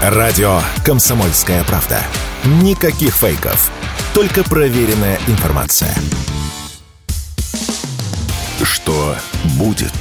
[0.00, 2.02] Радио «Комсомольская правда».
[2.62, 3.70] Никаких фейков.
[4.14, 5.94] Только проверенная информация.
[8.62, 9.14] Что
[9.58, 9.92] будет?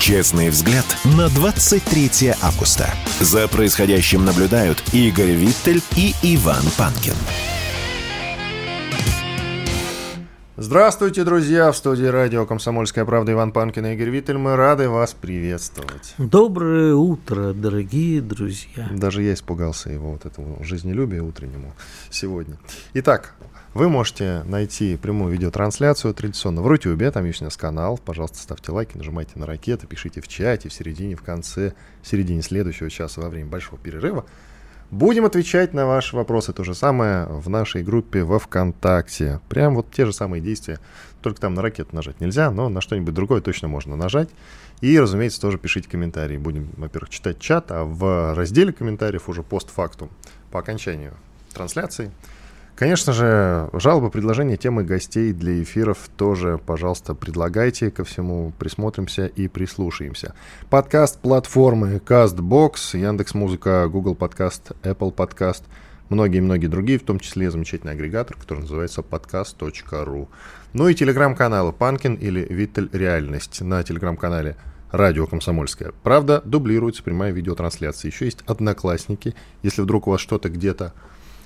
[0.00, 2.92] Честный взгляд на 23 августа.
[3.20, 7.14] За происходящим наблюдают Игорь Виттель и Иван Панкин.
[10.60, 11.70] Здравствуйте, друзья!
[11.70, 14.38] В студии радио «Комсомольская правда» Иван Панкин и Игорь Виттель.
[14.38, 16.16] Мы рады вас приветствовать.
[16.18, 18.88] Доброе утро, дорогие друзья.
[18.90, 21.74] Даже я испугался его вот этого жизнелюбия утреннему
[22.10, 22.58] сегодня.
[22.94, 23.36] Итак,
[23.72, 27.96] вы можете найти прямую видеотрансляцию традиционно в Рутюбе, там есть у нас канал.
[28.04, 32.42] Пожалуйста, ставьте лайки, нажимайте на ракеты, пишите в чате в середине, в конце, в середине
[32.42, 34.24] следующего часа во время большого перерыва.
[34.90, 36.52] Будем отвечать на ваши вопросы.
[36.52, 39.40] То же самое в нашей группе во ВКонтакте.
[39.48, 40.78] Прям вот те же самые действия.
[41.20, 44.30] Только там на ракету нажать нельзя, но на что-нибудь другое точно можно нажать.
[44.80, 46.38] И, разумеется, тоже пишите комментарии.
[46.38, 50.08] Будем, во-первых, читать чат, а в разделе комментариев уже постфактум
[50.50, 51.12] по окончанию
[51.52, 52.10] трансляции–
[52.78, 59.48] Конечно же, жалобы, предложения, темы гостей для эфиров тоже, пожалуйста, предлагайте ко всему, присмотримся и
[59.48, 60.36] прислушаемся.
[60.70, 65.64] Подкаст платформы CastBox, Яндекс.Музыка, Google Подкаст, Apple Подкаст,
[66.08, 70.28] многие-многие другие, в том числе замечательный агрегатор, который называется podcast.ru.
[70.72, 74.54] Ну и телеграм-каналы Панкин или Виттель Реальность на телеграм-канале
[74.92, 75.90] Радио Комсомольская.
[76.04, 78.12] Правда, дублируется прямая видеотрансляция.
[78.12, 79.34] Еще есть Одноклассники.
[79.64, 80.94] Если вдруг у вас что-то где-то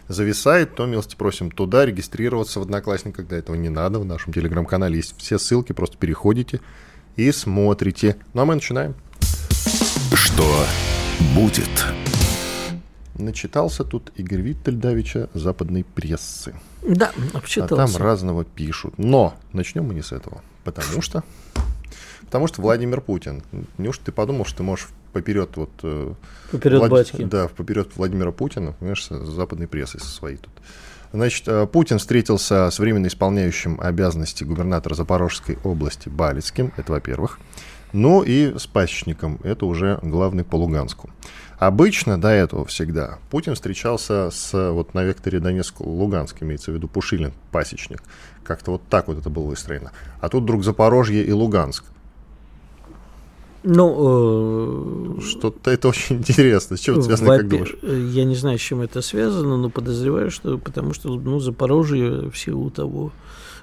[0.08, 3.26] зависает, то милости просим туда регистрироваться в Одноклассниках.
[3.26, 3.98] Для этого не надо.
[3.98, 5.72] В нашем телеграм-канале есть все ссылки.
[5.72, 6.60] Просто переходите
[7.16, 8.16] и смотрите.
[8.34, 8.94] Ну а мы начинаем.
[10.14, 10.66] Что
[11.34, 11.86] будет?
[13.14, 16.54] Начитался тут Игорь Виттель Давича западной прессы.
[16.82, 17.74] Да, обчитался.
[17.74, 18.94] А там разного пишут.
[18.98, 20.42] Но начнем мы не с этого.
[20.64, 21.22] Потому что...
[22.22, 23.42] Потому что Владимир Путин.
[23.76, 25.70] Неужто ты подумал, что ты можешь поперед вот...
[25.82, 26.14] Э,
[26.50, 26.90] поперед Влад...
[26.90, 27.24] батьки.
[27.24, 30.52] Да, поперед Владимира Путина, понимаешь, с западной прессой со своей тут.
[31.12, 37.38] Значит, э, Путин встретился с временно исполняющим обязанности губернатора Запорожской области Балицким, это во-первых.
[37.92, 41.10] Ну и с пасечником, это уже главный по Луганску.
[41.58, 47.32] Обычно до этого всегда Путин встречался с, вот на векторе Донецк-Луганск, имеется в виду Пушилин,
[47.52, 48.02] пасечник.
[48.42, 49.92] Как-то вот так вот это было выстроено.
[50.20, 51.84] А тут вдруг Запорожье и Луганск.
[53.64, 56.76] Ну, э, что-то это очень интересно.
[56.76, 57.76] С чем это связано, как думаешь?
[57.82, 62.36] Я не знаю, с чем это связано, но подозреваю, что потому что ну, Запорожье в
[62.36, 63.12] силу того,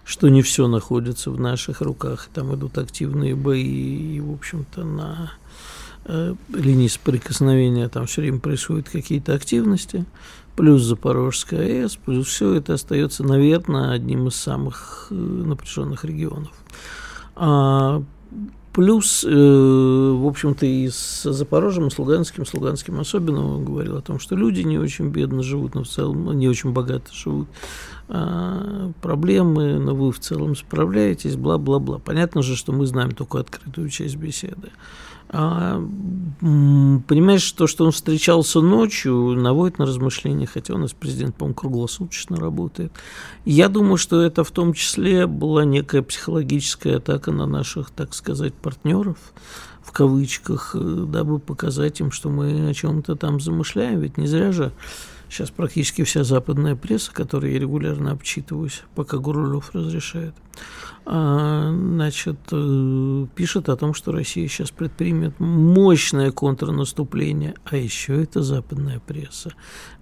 [0.05, 5.33] что не все находится в наших руках, там идут активные бои, и, в общем-то, на
[6.05, 10.05] э, линии соприкосновения там все время происходят какие-то активности,
[10.55, 16.53] плюс Запорожская АЭС, плюс все это остается, наверное, одним из самых э, напряженных регионов.
[17.35, 18.01] А
[18.79, 23.97] Плюс, э, в общем-то, и с Запорожьем, и с Луганским, с Луганским особенно он говорил
[23.97, 27.49] о том, что люди не очень бедно живут, но в целом не очень богато живут.
[28.11, 31.99] А, проблемы, но вы в целом справляетесь, бла-бла-бла.
[31.99, 34.71] Понятно же, что мы знаем только открытую часть беседы.
[35.31, 35.79] А,
[36.39, 42.37] понимаешь, то, что он встречался ночью, наводит на размышления, хотя у нас президент, по-моему, круглосуточно
[42.37, 42.91] работает.
[43.45, 48.55] Я думаю, что это в том числе была некая психологическая атака на наших, так сказать,
[48.55, 49.17] партнеров,
[49.83, 53.99] в кавычках, дабы показать им, что мы о чем-то там замышляем.
[53.99, 54.71] Ведь не зря же
[55.29, 60.33] сейчас практически вся западная пресса, которой я регулярно обчитываюсь, пока Гурулев разрешает,
[61.11, 68.99] значит, э, пишет о том, что Россия сейчас предпримет мощное контрнаступление, а еще это западная
[68.99, 69.53] пресса.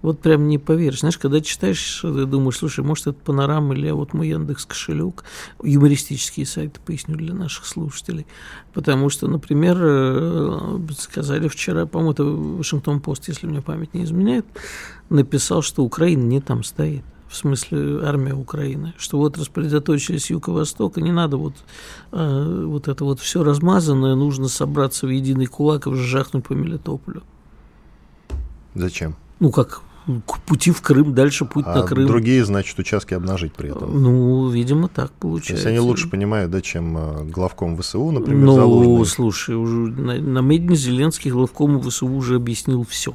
[0.02, 1.00] Вот прям не поверишь.
[1.00, 5.24] Знаешь, когда читаешь, ты думаешь, слушай, может, это панорама или вот мой Яндекс кошелек,
[5.62, 8.26] юмористические сайты, поясню для наших слушателей.
[8.74, 14.44] Потому что, например, э, сказали вчера, по-моему, это Вашингтон Пост, если мне память не изменяет,
[15.08, 20.50] написал, что Украина не там стоит в смысле армия Украины, что вот распорядочились юг и
[20.50, 21.54] восток, и не надо вот,
[22.12, 27.22] э, вот это вот все размазанное, нужно собраться в единый кулак и жахнуть по Мелитополю.
[28.74, 29.16] Зачем?
[29.40, 29.82] Ну, как
[30.26, 32.06] к пути в Крым, дальше путь а на Крым.
[32.06, 34.02] другие, значит, участки обнажить при этом?
[34.02, 35.52] Ну, видимо, так получается.
[35.52, 39.06] То есть они лучше понимают, да, чем э, главком ВСУ, например, Ну, Залужный.
[39.06, 43.14] слушай, уже на, на Медне Зеленский главком ВСУ уже объяснил все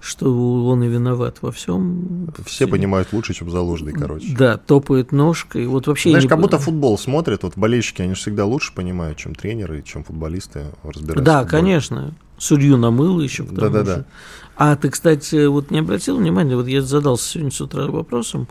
[0.00, 2.32] что он и виноват во всем.
[2.46, 4.34] Все понимают лучше, чем заложенный, короче.
[4.36, 5.66] Да, топает ножкой.
[5.66, 6.28] Вот вообще Знаешь, не...
[6.28, 10.66] как будто футбол смотрят, вот болельщики, они же всегда лучше понимают, чем тренеры, чем футболисты
[10.82, 11.24] разбираются.
[11.24, 12.14] Да, конечно.
[12.38, 14.04] Судью намыл еще к да, да, да.
[14.56, 18.48] А ты, кстати, вот не обратил внимания, вот я задался сегодня с утра вопросом,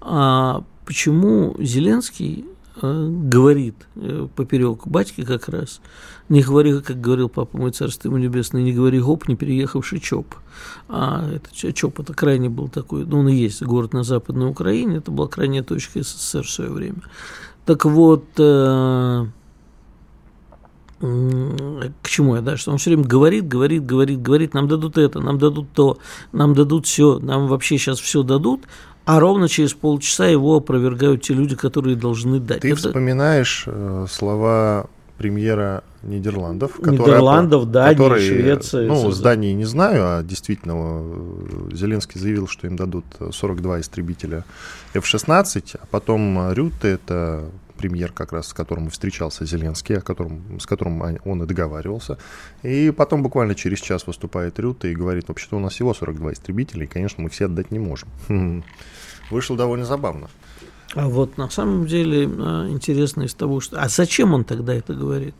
[0.00, 2.44] а почему Зеленский
[2.82, 5.80] говорит э, поперек батьки как раз,
[6.28, 10.34] не говори, как говорил папа мой царство ему небесное, не говори гоп, не переехавший ЧОП.
[10.88, 14.98] А это ЧОП, это крайне был такой, ну он и есть город на Западной Украине,
[14.98, 17.02] это была крайняя точка СССР в свое время.
[17.64, 19.26] Так вот, э,
[21.00, 25.20] к чему я, да, что он все время говорит, говорит, говорит, говорит, нам дадут это,
[25.20, 25.98] нам дадут то,
[26.32, 28.62] нам дадут все, нам вообще сейчас все дадут,
[29.08, 32.60] а ровно через полчаса его опровергают те люди, которые должны дать.
[32.60, 32.76] Ты это...
[32.76, 34.84] вспоминаешь э, слова
[35.16, 38.86] премьера Нидерландов, Нидерландов, Дании, который, Швеции.
[38.86, 44.44] Ну, с Данией не знаю, а действительно э, Зеленский заявил, что им дадут 42 истребителя
[44.92, 47.44] F-16, а потом Рюте, это
[47.78, 52.18] премьер, как раз с которым встречался Зеленский, о котором, с которым он и договаривался.
[52.62, 56.84] И потом буквально через час выступает Рюта и говорит, вообще-то у нас всего 42 истребителя,
[56.84, 58.10] и, конечно, мы все отдать не можем.
[59.30, 60.28] Вышло довольно забавно.
[60.94, 63.80] А вот на самом деле а, интересно из того, что...
[63.80, 65.34] А зачем он тогда это говорит?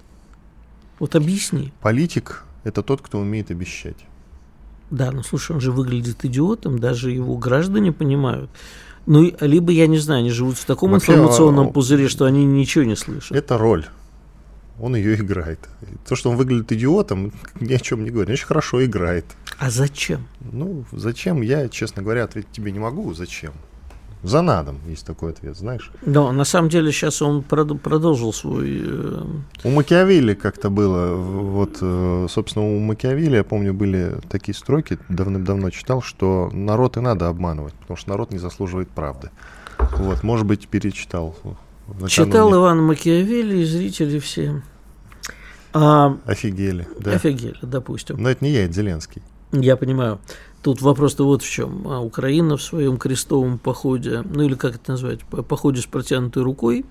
[0.99, 1.73] Вот объясни.
[1.81, 3.97] Политик– это тот, кто умеет обещать.
[4.91, 8.51] Да, ну слушай, он же выглядит идиотом, даже его граждане понимают.
[9.07, 12.45] Ну, либо, я не знаю, они живут в таком Вообще, информационном а, пузыре, что они
[12.45, 13.37] ничего не слышат.
[13.37, 13.87] Это роль.
[14.79, 15.59] Он ее играет.
[16.07, 18.29] То, что он выглядит идиотом, ни о чем не говорит.
[18.29, 19.25] Он очень хорошо играет.
[19.59, 20.29] А зачем?
[20.41, 23.55] Ну, зачем, я, честно говоря, ответить тебе не могу, зачем.
[24.23, 25.93] За надом есть такой ответ, знаешь.
[26.03, 28.83] Да, на самом деле сейчас он продолжил свой...
[28.85, 29.25] Э...
[29.63, 35.71] У Макиавелли как-то было, вот, э, собственно, у Макиавелли, я помню, были такие строки, давным-давно
[35.71, 39.31] читал, что народ и надо обманывать, потому что народ не заслуживает правды.
[39.79, 41.37] Вот, может быть, перечитал.
[42.09, 44.63] Читал Иван Макиавелли, и зрители все.
[45.73, 46.17] А...
[46.27, 47.13] Офигели, да.
[47.13, 48.17] Офигели, допустим.
[48.21, 49.23] Но это не я, это Зеленский.
[49.53, 50.19] Я понимаю.
[50.63, 51.87] Тут вопрос-то вот в чем.
[51.87, 56.85] А Украина в своем крестовом походе, ну или как это назвать, походе с протянутой рукой,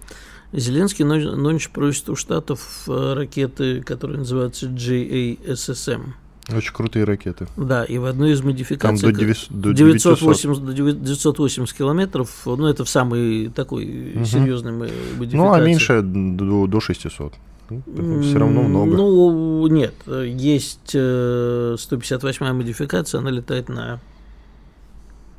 [0.53, 6.13] Зеленский ночь просит у Штатов э, ракеты, которые называются JASSM.
[6.49, 7.47] Очень крутые ракеты.
[7.57, 9.01] Да, и в одной из модификаций...
[9.01, 14.25] Там до, 900, до 980, 980 километров, ну это в самый такой угу.
[14.25, 15.35] серьезный модификации.
[15.35, 17.33] Ну, а меньше до, до 600.
[17.69, 18.95] Ну, все равно много.
[18.95, 19.95] Ну, нет.
[20.07, 23.99] Есть 158-я э, модификация, она летает на,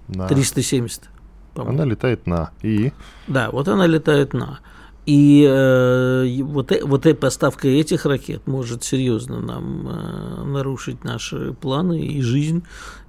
[0.08, 0.28] на...
[0.28, 1.08] 370.
[1.54, 2.50] Она летает на.
[2.62, 2.92] И?
[3.26, 4.60] Да, вот она летает на.
[5.06, 11.54] И э, вот, э, вот эта поставка этих ракет может серьезно нам э, нарушить наши
[11.54, 12.62] планы и жизнь.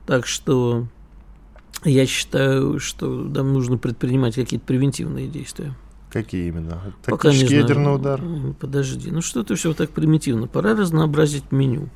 [0.05, 0.87] Так что
[1.83, 5.75] я считаю, что нам нужно предпринимать какие-то превентивные действия.
[6.09, 6.81] Какие именно?
[7.03, 8.21] Тактический ядерный удар?
[8.59, 10.47] Подожди, ну что ты все так примитивно?
[10.47, 11.89] Пора разнообразить меню.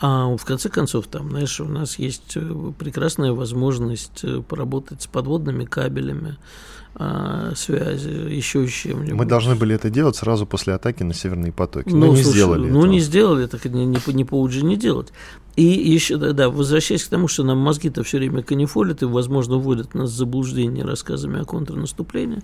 [0.00, 5.06] А в конце концов, там, знаешь, у нас есть э, прекрасная возможность э, поработать с
[5.06, 6.38] подводными кабелями,
[6.94, 9.14] а, связи, еще чем-нибудь.
[9.14, 12.36] Мы должны были это делать сразу после атаки на северные потоки, но, но не слушай,
[12.36, 12.68] сделали.
[12.68, 12.86] Ну, этого.
[12.86, 15.12] не сделали, так не, не, не по не делать.
[15.54, 19.92] И еще, да, возвращаясь к тому, что нам мозги-то все время канифолят и, возможно, вводят
[19.94, 22.40] нас в заблуждение рассказами о контрнаступлении,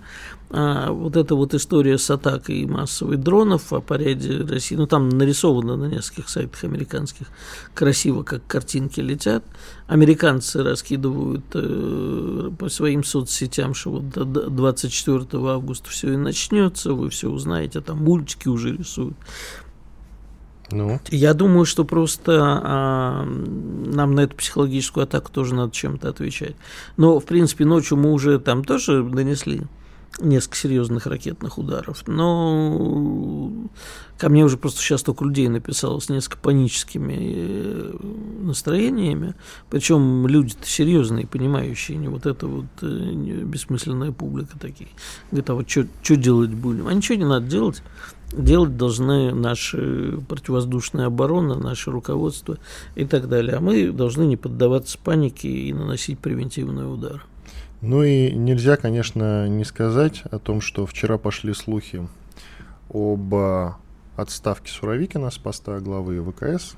[0.51, 5.75] а вот эта вот история с атакой массовой дронов о поряде России, ну, там нарисовано
[5.75, 7.27] на нескольких сайтах американских
[7.73, 9.43] красиво, как картинки летят.
[9.87, 17.09] Американцы раскидывают э, по своим соцсетям, что вот до 24 августа все и начнется, вы
[17.09, 19.15] все узнаете, там мультики уже рисуют.
[20.71, 20.99] Ну.
[21.09, 26.55] Я думаю, что просто а, нам на эту психологическую атаку тоже надо чем-то отвечать.
[26.97, 29.63] Но, в принципе, ночью мы уже там тоже донесли
[30.19, 32.03] несколько серьезных ракетных ударов.
[32.07, 33.51] Но
[34.17, 37.97] ко мне уже просто сейчас только людей написало с несколько паническими э,
[38.41, 39.35] настроениями.
[39.69, 42.85] Причем люди-то серьезные, понимающие, не вот эта вот э,
[43.43, 44.89] бессмысленная публика такие.
[45.31, 46.87] Говорят, а вот что делать будем?
[46.87, 47.81] А ничего не надо делать.
[48.31, 52.57] Делать должны наши противовоздушная оборона, наше руководство
[52.95, 53.55] и так далее.
[53.55, 57.25] А мы должны не поддаваться панике и наносить превентивный удар.
[57.81, 62.07] Ну и нельзя, конечно, не сказать о том, что вчера пошли слухи
[62.93, 63.33] об
[64.17, 66.75] отставке Суровикина с поста главы ВКС.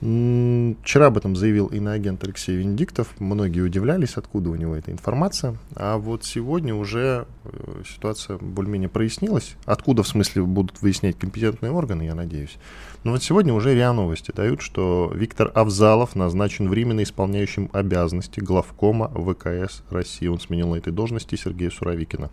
[0.00, 3.14] Вчера об этом заявил иноагент Алексей Венедиктов.
[3.18, 5.58] Многие удивлялись, откуда у него эта информация.
[5.76, 9.56] А вот сегодня уже э, ситуация более-менее прояснилась.
[9.66, 12.56] Откуда, в смысле, будут выяснять компетентные органы, я надеюсь.
[13.04, 19.08] Но вот сегодня уже РИА Новости дают, что Виктор Авзалов назначен временно исполняющим обязанности главкома
[19.08, 20.28] ВКС России.
[20.28, 22.30] Он сменил на этой должности Сергея Суровикина.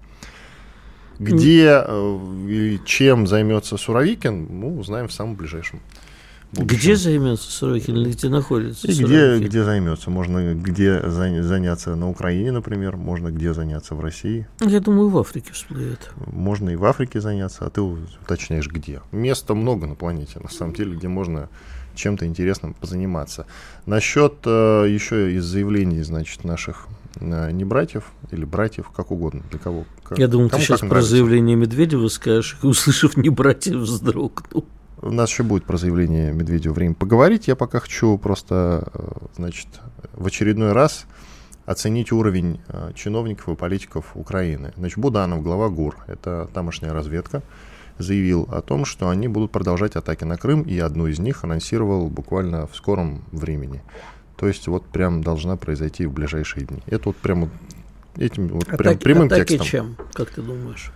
[1.19, 5.81] Где э, и чем займется Суровикин, ну, узнаем в самом ближайшем
[6.54, 6.77] будущем.
[6.77, 9.48] Где займется Сорокин или где находится И где, Сорокин?
[9.48, 10.10] где займется?
[10.10, 15.18] Можно где зан- заняться на Украине, например, можно где заняться в России, Я думаю, в
[15.18, 16.12] Африке всплывет.
[16.27, 19.01] можно и в Африке заняться, а ты уточняешь где.
[19.12, 21.50] Места много на планете, на самом деле, где можно
[21.96, 23.48] чем-то интересным позаниматься.
[23.88, 26.88] Насчет э, еще из заявлений, значит, наших
[27.20, 29.86] э, не братьев или братьев, как угодно, для кого.
[30.04, 31.10] Как- Я думал, ты сейчас про нравится.
[31.12, 34.66] заявление Медведева скажешь, и, услышав не братьев, вздрогнул.
[35.01, 37.48] У нас еще будет про заявление Медведева время поговорить.
[37.48, 39.68] Я пока хочу просто, э, значит,
[40.13, 41.06] в очередной раз
[41.66, 44.74] оценить уровень э, чиновников и политиков Украины.
[44.75, 47.44] Значит, Буданов, глава ГУР, это тамошняя разведка,
[48.00, 52.10] заявил о том, что они будут продолжать атаки на Крым, и одну из них анонсировал
[52.10, 53.84] буквально в скором времени.
[54.38, 56.82] То есть вот прям должна произойти в ближайшие дни.
[56.88, 57.50] Это вот прям
[58.16, 59.68] этим вот прям Атаки, прямым атаки текстом.
[59.68, 60.92] чем, как ты думаешь?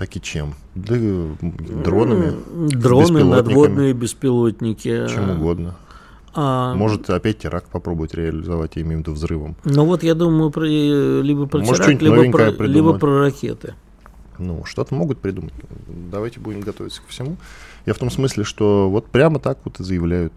[0.00, 0.54] Так и чем?
[0.74, 2.32] Да, дронами,
[2.70, 5.06] Дроны, надводные беспилотники.
[5.06, 5.76] чем угодно.
[6.32, 9.56] А, Может опять теракт попробовать реализовать, я имею в виду взрывом.
[9.64, 13.74] Ну вот я думаю про, э, либо про Может, теракт, либо про, либо про ракеты.
[14.38, 15.52] Ну, что-то могут придумать.
[16.10, 17.36] Давайте будем готовиться ко всему.
[17.84, 20.32] Я в том смысле, что вот прямо так вот и заявляют.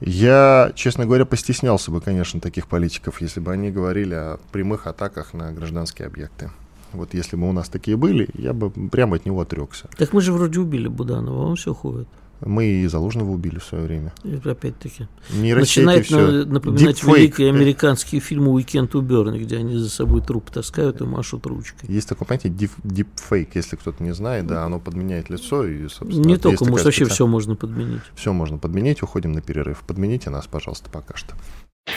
[0.00, 5.34] Я, честно говоря, постеснялся бы, конечно, таких политиков, если бы они говорили о прямых атаках
[5.34, 6.50] на гражданские объекты.
[6.92, 9.88] Вот если бы у нас такие были, я бы прямо от него отрекся.
[9.96, 12.08] Так мы же вроде убили Буданова, он все ходит.
[12.42, 14.14] Мы и Залужного убили в свое время.
[14.24, 15.08] И опять-таки.
[15.30, 17.16] Начинает на- напоминать Deepfake.
[17.18, 21.84] великие американские фильмы «Уикенд у Берни», где они за собой труп таскают и машут ручкой.
[21.92, 26.24] Есть такое понятие deep, deepfake, если кто-то не знает, да, оно подменяет лицо и, собственно,
[26.26, 28.00] Не только, может, вообще специ- все можно подменить.
[28.14, 29.82] Все можно подменить, уходим на перерыв.
[29.86, 31.34] Подмените нас, пожалуйста, пока что.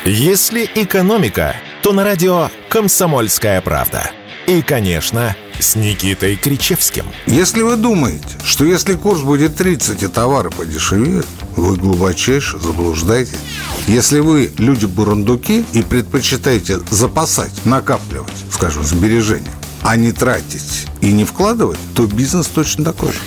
[0.05, 4.11] Если экономика, то на радио «Комсомольская правда».
[4.47, 7.05] И, конечно, с Никитой Кричевским.
[7.27, 13.39] Если вы думаете, что если курс будет 30 и товары подешевеют, вы глубочайше заблуждаетесь.
[13.87, 21.79] Если вы люди-бурундуки и предпочитаете запасать, накапливать, скажем, сбережения, а не тратить и не вкладывать,
[21.95, 23.19] то бизнес точно такой же.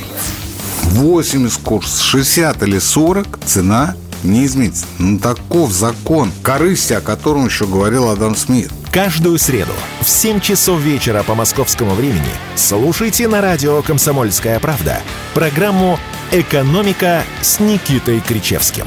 [0.82, 4.84] 80 курс, 60 или 40, цена не изменится.
[4.98, 8.70] Ну, таков закон корысти, о котором еще говорил Адам Смит.
[8.96, 15.02] Каждую среду в 7 часов вечера по московскому времени слушайте на радио «Комсомольская правда»
[15.34, 15.98] программу
[16.32, 18.86] «Экономика» с Никитой Кричевским.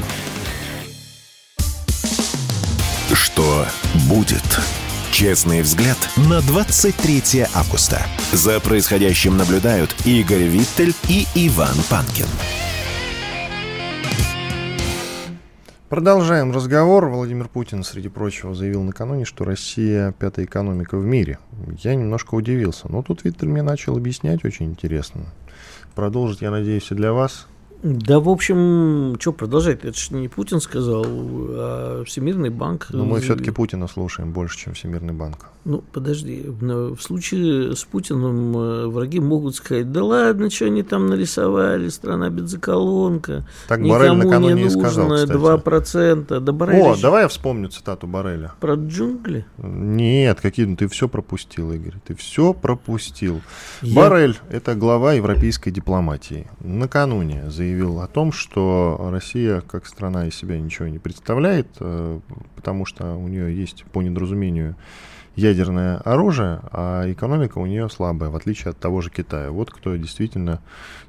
[3.12, 3.64] Что
[4.08, 4.42] будет?
[5.12, 8.04] Честный взгляд на 23 августа.
[8.32, 12.26] За происходящим наблюдают Игорь Виттель и Иван Панкин.
[15.90, 17.08] Продолжаем разговор.
[17.08, 21.40] Владимир Путин, среди прочего, заявил накануне, что Россия пятая экономика в мире.
[21.82, 22.86] Я немножко удивился.
[22.88, 25.22] Но тут Виктор мне начал объяснять очень интересно.
[25.96, 27.48] Продолжить, я надеюсь, и для вас.
[27.82, 29.84] Да, в общем, что продолжать?
[29.84, 32.88] Это же не Путин сказал, а Всемирный банк.
[32.90, 33.22] Но мы заявил.
[33.22, 35.50] все-таки Путина слушаем больше, чем Всемирный банк.
[35.64, 40.82] Ну, подожди, в в случае с Путиным э, враги могут сказать, да ладно, что они
[40.82, 45.30] там нарисовали, страна бензоколонка, Так Барель накануне не сказал, кстати.
[45.32, 46.40] 2%.
[46.40, 48.52] Да Барель О, еще давай я вспомню цитату Бареля.
[48.60, 49.44] про джунгли.
[49.58, 51.94] Нет, какие ну, ты все пропустил, Игорь.
[52.06, 53.40] Ты все пропустил.
[53.82, 56.48] Я- Барель– это глава европейской дипломатии.
[56.60, 57.69] Накануне заявил
[58.00, 62.20] о том, что Россия как страна из себя ничего не представляет, э,
[62.56, 64.76] потому что у нее есть по недоразумению
[65.36, 69.50] ядерное оружие, а экономика у нее слабая, в отличие от того же Китая.
[69.50, 70.60] Вот кто действительно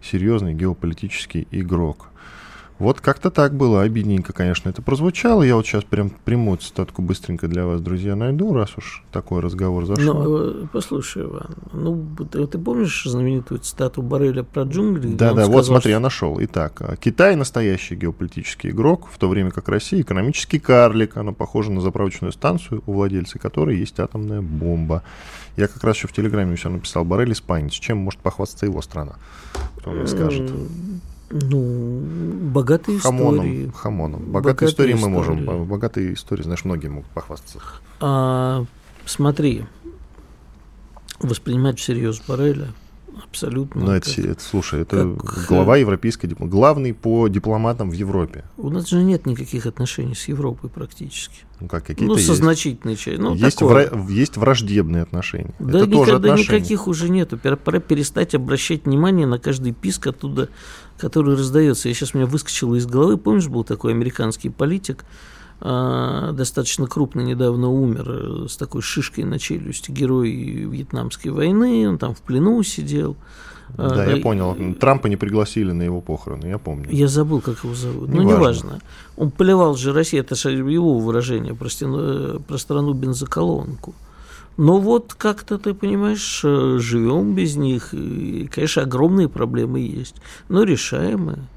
[0.02, 2.10] серьезный геополитический игрок.
[2.82, 5.44] Вот как-то так было, обидненько, конечно, это прозвучало.
[5.44, 9.86] Я вот сейчас прям прямую цитатку быстренько для вас, друзья, найду, раз уж такой разговор
[9.86, 10.16] зашел.
[10.16, 15.10] Ну, э, послушай, Иван, ну, ты, помнишь знаменитую цитату Барреля про джунгли?
[15.10, 16.40] Да, да, вот сказал, смотри, что- я нашел.
[16.42, 21.18] Итак, а, Китай настоящий геополитический игрок, в то время как Россия экономический карлик.
[21.18, 25.04] Она похожа на заправочную станцию, у владельца которой есть атомная бомба.
[25.56, 27.74] Я как раз еще в Телеграме у себя написал Барель испанец.
[27.74, 29.18] Чем может похвастаться его страна?
[29.78, 30.52] Кто мне скажет?
[31.32, 32.02] Ну,
[32.54, 33.18] богатые истории.
[33.18, 33.72] Хамоном.
[33.74, 34.20] Хамоном.
[34.22, 35.40] Богатые Богатые истории мы можем.
[35.42, 35.58] истории.
[35.60, 37.60] по- Богатые истории, знаешь, многие могут похвастаться.
[38.00, 38.66] А,
[39.06, 39.66] смотри,
[41.20, 42.68] воспринимать всерьез Барреля
[43.24, 43.86] абсолютно.
[43.86, 46.52] Но это, это, слушай, это как, глава европейской дипломатии.
[46.52, 48.46] Главный по дипломатам в Европе.
[48.58, 51.36] У нас же нет никаких отношений с Европой практически.
[51.60, 52.42] Ну, как какие-то Ну, со есть.
[52.42, 53.22] значительной частью.
[53.22, 53.88] Ну, есть, такое.
[53.90, 55.54] вра- есть враждебные отношения.
[55.60, 56.58] Да это тоже никогда отношения.
[56.60, 57.38] никаких уже нету.
[57.38, 60.50] Пора перестать обращать внимание на каждый писк оттуда,
[61.02, 61.90] который раздается.
[61.90, 63.18] Я сейчас у меня выскочило из головы.
[63.18, 65.04] Помнишь, был такой американский политик,
[65.60, 71.98] а, достаточно крупный, недавно умер, э, с такой шишкой на челюсти, герой Вьетнамской войны, он
[71.98, 73.16] там в плену сидел.
[73.78, 74.56] Да, я понял.
[74.80, 76.88] Трампа не пригласили на его похороны, я помню.
[76.92, 78.10] Я забыл, как его зовут.
[78.10, 78.38] Не ну, важно.
[78.38, 78.82] неважно.
[79.18, 83.96] Он поливал же Россию, это же его выражение про, стену, про страну бензоколонку.
[84.58, 87.94] Но вот как-то, ты понимаешь, э, живем без них.
[87.94, 90.16] И, конечно, огромные проблемы есть,
[90.50, 91.48] но решаемые.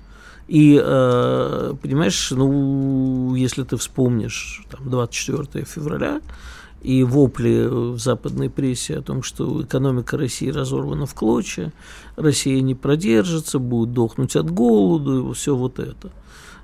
[0.46, 6.20] И, э, понимаешь, ну, если ты вспомнишь там, 24 февраля,
[6.84, 11.72] и вопли в западной прессе о том, что экономика России разорвана в клочья,
[12.16, 16.10] Россия не продержится, будет дохнуть от голоду, и все вот это.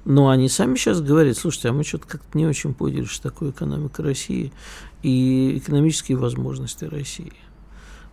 [0.04, 3.50] Но они сами сейчас говорят, слушайте, а мы что-то как-то не очень поняли, что такое
[3.50, 4.52] экономика России
[5.02, 7.32] и экономические возможности России.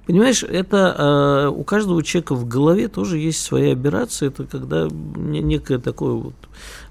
[0.07, 4.29] Понимаешь, это э, у каждого человека в голове тоже есть своя операция.
[4.29, 6.35] Это когда некое такое вот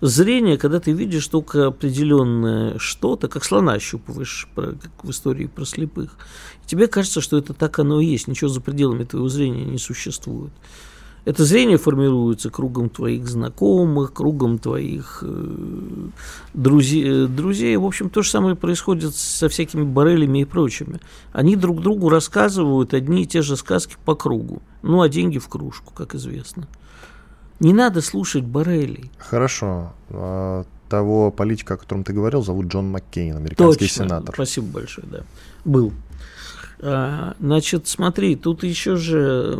[0.02, 5.64] зрение, когда ты видишь только определенное что-то, как слона ощупываешь, про, как в истории про
[5.64, 6.18] слепых.
[6.62, 9.78] И тебе кажется, что это так оно и есть, ничего за пределами твоего зрения не
[9.78, 10.52] существует.
[11.26, 16.08] Это зрение формируется кругом твоих знакомых, кругом твоих э,
[16.54, 17.76] друзей, друзей.
[17.76, 21.00] В общем, то же самое происходит со всякими барелями и прочими.
[21.32, 24.62] Они друг другу рассказывают одни и те же сказки по кругу.
[24.82, 26.68] Ну, а деньги в кружку, как известно.
[27.58, 29.10] Не надо слушать барелей.
[29.18, 29.94] Хорошо.
[30.10, 34.04] А, того политика, о котором ты говорил, зовут Джон Маккейн, американский Точно.
[34.04, 34.32] сенатор.
[34.32, 35.20] Спасибо большое, да.
[35.64, 35.92] Был.
[36.80, 39.58] А, значит, смотри, тут еще же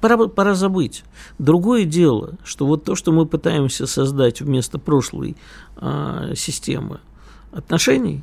[0.00, 1.04] пора, пора забыть.
[1.38, 5.36] Другое дело, что вот то, что мы пытаемся создать вместо прошлой
[5.76, 7.00] а, системы
[7.52, 8.22] отношений,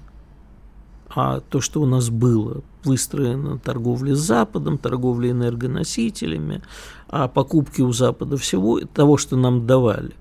[1.16, 6.64] а то, что у нас было, выстроено торговля с Западом, торговля энергоносителями,
[7.08, 10.14] а покупки у Запада всего того, что нам давали.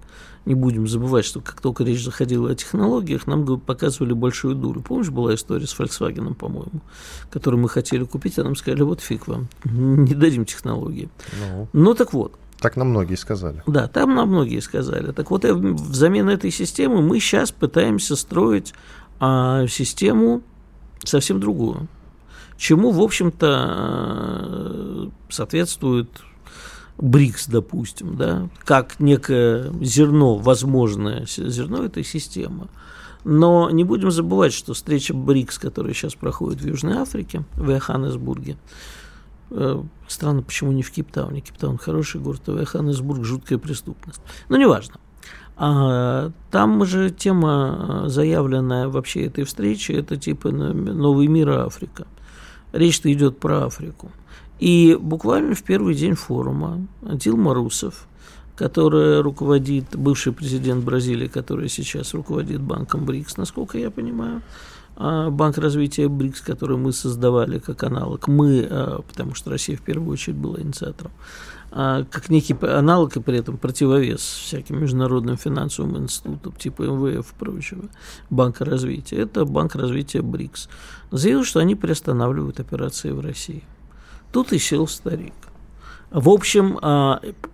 [0.44, 4.80] Не будем забывать, что как только речь заходила о технологиях, нам показывали большую дуру.
[4.82, 6.80] Помнишь, была история с Volkswagen, по-моему,
[7.30, 11.08] которую мы хотели купить, а нам сказали, вот фиг вам, не дадим технологии.
[11.40, 13.62] Ну, Ну так вот, так нам многие сказали.
[13.66, 15.12] да, там нам многие сказали.
[15.12, 18.72] Так вот, э, взамен этой системы мы сейчас пытаемся строить
[19.20, 20.42] а, систему
[21.04, 21.88] совсем другую.
[22.56, 23.46] Чему, в общем-то,
[24.40, 26.08] э, соответствует
[27.02, 32.68] БРИКС, допустим, да, как некое зерно, возможное зерно этой системы.
[33.24, 38.56] Но не будем забывать, что встреча БРИКС, которая сейчас проходит в Южной Африке, в Йоханнесбурге,
[39.50, 41.40] э, странно, почему не в Кейптауне.
[41.40, 44.20] Кейптаун хороший город, а Йоханнесбург жуткая преступность.
[44.48, 44.94] Но неважно.
[45.56, 52.06] А, там же тема, заявленная вообще этой встречи, это типа новый мир Африка.
[52.72, 54.12] Речь-то идет про Африку.
[54.62, 58.06] И буквально в первый день форума Дилма Русов,
[58.54, 64.40] который руководит, бывший президент Бразилии, который сейчас руководит банком БРИКС, насколько я понимаю,
[64.94, 69.82] а, Банк развития БРИКС, который мы создавали как аналог, мы, а, потому что Россия в
[69.82, 71.10] первую очередь была инициатором,
[71.72, 77.34] а, как некий аналог и при этом противовес всяким международным финансовым институтам типа МВФ и
[77.36, 77.86] прочего,
[78.30, 80.68] Банка развития, это Банк развития БРИКС,
[81.10, 83.64] заявил, что они приостанавливают операции в России.
[84.32, 85.34] Тут и сел старик.
[86.10, 86.78] В общем,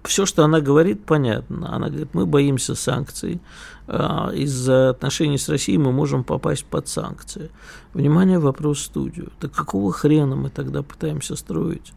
[0.02, 1.74] все, что она говорит, понятно.
[1.74, 3.40] Она говорит, мы боимся санкций.
[3.86, 7.50] Из-за отношений с Россией мы можем попасть под санкции.
[7.94, 9.32] Внимание, вопрос в студию.
[9.38, 11.92] Так какого хрена мы тогда пытаемся строить?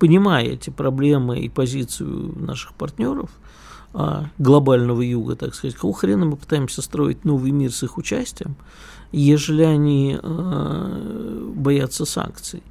[0.00, 3.30] Понимая эти проблемы и позицию наших партнеров,
[4.38, 8.56] глобального юга, так сказать, какого хрена мы пытаемся строить новый мир с их участием,
[9.12, 10.18] ежели они
[11.54, 12.62] боятся санкций?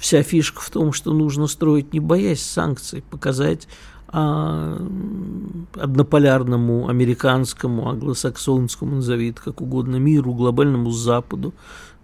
[0.00, 3.68] Вся фишка в том, что нужно строить, не боясь санкций, показать
[4.08, 4.78] а,
[5.74, 11.52] однополярному, американскому, англосаксонскому, назови это как угодно, миру, глобальному Западу,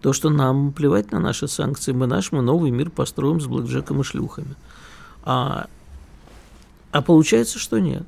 [0.02, 4.02] то, что нам плевать на наши санкции, мы наш, мы новый мир построим с блэкджеком
[4.02, 4.56] и шлюхами.
[5.24, 5.66] А,
[6.92, 8.04] а получается, что нет.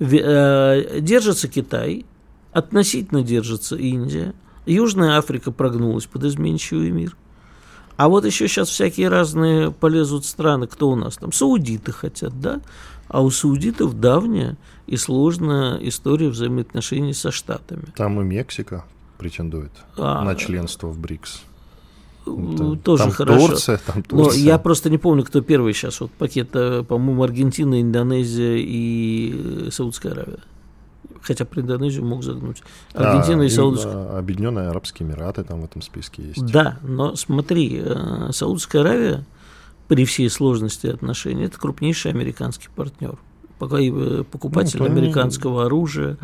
[0.00, 2.06] Э, держится Китай,
[2.52, 4.32] относительно держится Индия,
[4.64, 7.14] Южная Африка прогнулась под изменчивый мир.
[7.96, 10.66] А вот еще сейчас всякие разные полезут страны.
[10.66, 11.32] Кто у нас там?
[11.32, 12.60] Саудиты хотят, да?
[13.08, 17.84] А у саудитов давняя и сложная история взаимоотношений со Штатами.
[17.96, 18.84] Там и Мексика
[19.18, 21.42] претендует а, на членство в БРИКС.
[22.26, 23.48] Это, тоже там хорошо.
[23.48, 24.38] Турция, там Турция.
[24.38, 26.00] Но я просто не помню, кто первый сейчас.
[26.00, 30.40] Вот пакет, по-моему, Аргентина, Индонезия и Саудская Аравия
[31.24, 32.62] хотя про Индонезию мог загнуть.
[32.92, 34.18] Аргентина а, и Саудовская.
[34.18, 36.44] Объединенные Арабские Эмираты там в этом списке есть.
[36.46, 39.24] Да, но смотри, э, Саудовская Аравия
[39.88, 43.18] при всей сложности отношений это крупнейший американский партнер.
[43.58, 46.16] Покупатель ну, американского оружия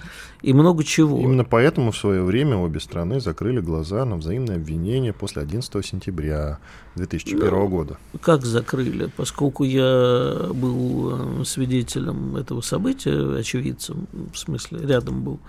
[0.43, 1.19] и много чего.
[1.19, 6.59] Именно поэтому в свое время обе страны закрыли глаза на взаимное обвинение после 11 сентября
[6.97, 7.99] 2001 ну, года.
[8.21, 9.11] Как закрыли?
[9.16, 15.40] Поскольку я был свидетелем этого события, очевидцем, в смысле, рядом был,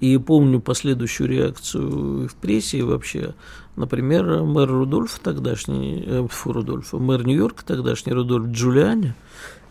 [0.00, 3.34] и помню последующую реакцию в прессе и вообще.
[3.76, 9.14] Например, мэр Рудольф тогдашний, э, фу, Рудольф, мэр Нью-Йорка тогдашний Рудольф Джулиани,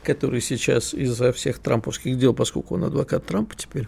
[0.03, 3.87] который сейчас из-за всех трамповских дел, поскольку он адвокат Трампа теперь,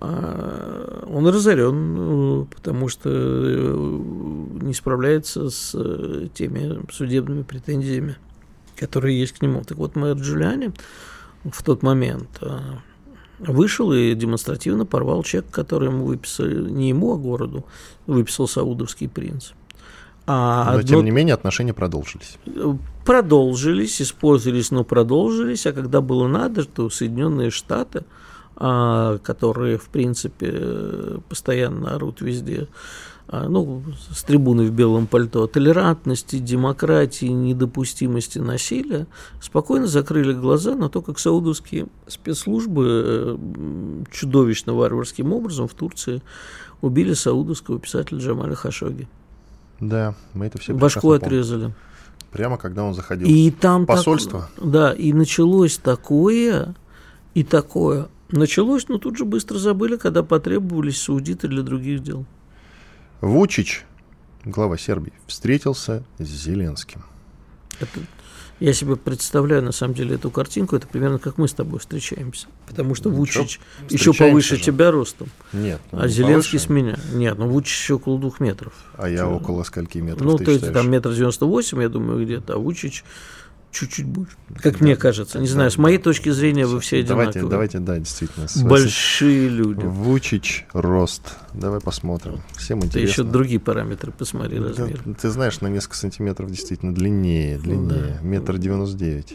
[0.00, 8.16] а, он разорен, э, потому что э, не справляется с э, теми судебными претензиями,
[8.76, 9.64] которые есть к нему.
[9.64, 10.72] Так вот, мэр Джулиани
[11.44, 12.40] в тот момент
[13.40, 17.64] вышел и демонстративно порвал чек, который ему выписали, не ему, а городу,
[18.06, 19.50] выписал саудовский принц.
[20.26, 20.82] А но, одно...
[20.82, 22.38] тем не менее, отношения продолжились.
[23.08, 25.66] Продолжились, использовались, но продолжились.
[25.66, 28.04] А когда было надо, то Соединенные Штаты,
[28.54, 32.68] а, которые, в принципе, постоянно орут везде,
[33.26, 39.06] а, ну, с трибуны в белом пальто, толерантности, демократии, недопустимости насилия,
[39.40, 43.36] спокойно закрыли глаза на то, как саудовские спецслужбы э,
[44.12, 46.20] чудовищно варварским образом в Турции
[46.82, 49.08] убили саудовского писателя Джамаля Хашоги.
[49.80, 51.72] Да, мы это все Башку отрезали.
[52.32, 54.50] Прямо когда он заходил и там посольство.
[54.56, 56.74] Так, да, и началось такое,
[57.34, 58.08] и такое.
[58.30, 62.26] Началось, но тут же быстро забыли, когда потребовались саудиты для других дел.
[63.22, 63.84] Вучич,
[64.44, 67.02] глава Сербии, встретился с Зеленским.
[67.80, 68.00] Это,
[68.60, 70.76] я себе представляю, на самом деле, эту картинку.
[70.76, 72.48] Это примерно как мы с тобой встречаемся.
[72.66, 74.62] Потому что ну, Вучич еще повыше же.
[74.62, 75.28] тебя ростом.
[75.52, 75.80] Нет.
[75.92, 76.66] Ну, а Зеленский повыше.
[76.66, 76.98] с меня.
[77.12, 78.72] Нет, ну Вучич еще около двух метров.
[78.96, 80.26] А я около скольки метров?
[80.26, 82.54] Ну, то есть там метр девяносто восемь, я думаю, где-то.
[82.54, 83.04] А Вучич
[83.70, 84.36] чуть-чуть больше.
[84.62, 85.38] Как да, мне кажется.
[85.38, 87.50] Не да, знаю, да, с моей точки зрения вы все давайте, одинаковые.
[87.50, 88.46] Давайте, да, действительно.
[88.68, 89.84] Большие люди.
[89.84, 91.36] Вучич, рост.
[91.54, 92.42] Давай посмотрим.
[92.56, 93.00] Всем интересно.
[93.00, 95.00] Ты еще другие параметры посмотри, размер.
[95.04, 98.18] Да, ты знаешь, на несколько сантиметров действительно длиннее, длиннее.
[98.20, 98.26] Да.
[98.26, 99.34] Метр девяносто девять.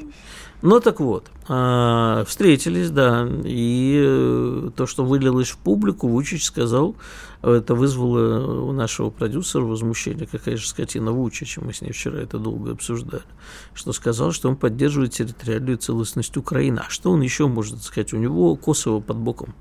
[0.65, 6.95] Ну так вот, а, встретились, да, и э, то, что вылилось в публику, Вучич сказал,
[7.41, 12.39] это вызвало у нашего продюсера возмущение, какая же скотина Вучич, мы с ней вчера это
[12.39, 13.23] долго обсуждали,
[13.73, 16.79] что сказал, что он поддерживает территориальную целостность Украины.
[16.87, 18.13] А что он еще может сказать?
[18.13, 19.53] У него Косово под боком.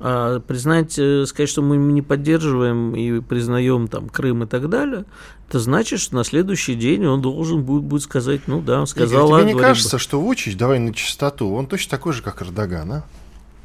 [0.00, 5.04] А признать, э, сказать, что мы не поддерживаем и признаем там Крым и так далее,
[5.48, 9.28] это значит, что на следующий день он должен будет, будет сказать, ну да, он сказал...
[9.28, 12.92] Игорь, тебе не кажется, что Вучич, давай на чистоту, он точно такой же, как Эрдоган,
[12.92, 13.04] а?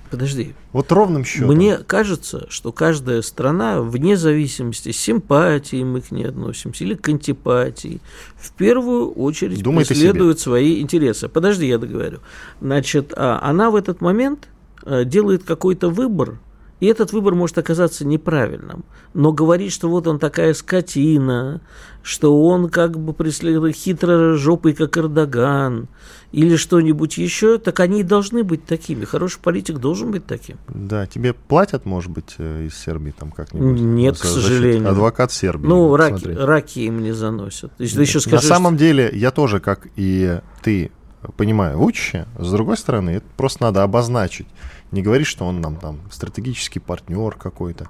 [0.09, 0.53] Подожди.
[0.73, 1.55] Вот ровным счетом.
[1.55, 7.09] Мне кажется, что каждая страна, вне зависимости, с симпатией мы к ней относимся или к
[7.09, 7.99] антипатии,
[8.35, 11.29] в первую очередь Думает преследует свои интересы.
[11.29, 12.19] Подожди, я договорю.
[12.61, 14.49] Значит, а она в этот момент
[14.85, 16.39] делает какой-то выбор,
[16.83, 18.83] и этот выбор может оказаться неправильным.
[19.13, 21.61] Но говорить, что вот он такая скотина,
[22.01, 25.87] что он как бы преследует хитро жопой, как Эрдоган,
[26.33, 29.05] или что-нибудь еще, так они и должны быть такими.
[29.05, 30.57] Хороший политик должен быть таким.
[30.67, 33.79] Да, тебе платят, может быть, э, из Сербии там как-нибудь?
[33.79, 34.89] Нет, к сожалению.
[34.89, 35.67] Адвокат Сербии.
[35.67, 37.71] Ну, раки, раки им не заносят.
[37.77, 38.79] Ты еще скажешь, На самом что...
[38.83, 40.91] деле, я тоже, как и ты,
[41.37, 42.27] понимаю Вучича.
[42.37, 44.47] С другой стороны, это просто надо обозначить.
[44.93, 47.89] Не говорить, что он нам там стратегический партнер какой-то.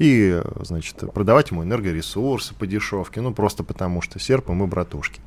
[0.00, 5.20] И, значит, продавать ему энергоресурсы по дешевке, ну, просто потому что серп и мы братушки.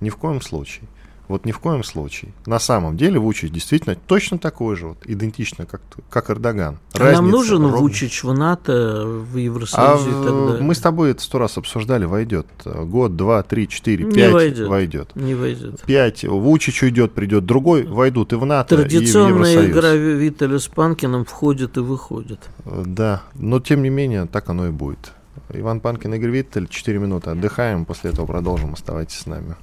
[0.00, 0.88] Ни в коем случае.
[1.32, 2.34] Вот ни в коем случае.
[2.44, 6.78] На самом деле Вучич действительно точно такой же, вот, идентично, как, как Эрдоган.
[6.92, 7.78] А нам нужен ровно...
[7.78, 10.60] Вучич в НАТО, в Евросоюзе а, и так далее?
[10.60, 12.46] Мы с тобой это сто раз обсуждали, войдет.
[12.66, 14.68] Год, два, три, четыре, пять не войдет.
[14.68, 15.16] войдет.
[15.16, 15.80] Не войдет.
[15.86, 19.70] Пять, Вучич уйдет, придет другой, войдут и в НАТО, Традиционная и в Евросоюз.
[19.70, 22.40] игра Виталя с Панкиным входит и выходит.
[22.66, 25.12] Да, но тем не менее так оно и будет.
[25.48, 29.56] Иван Панкин, Игорь Виттель, 4 минуты отдыхаем, после этого продолжим, оставайтесь с нами.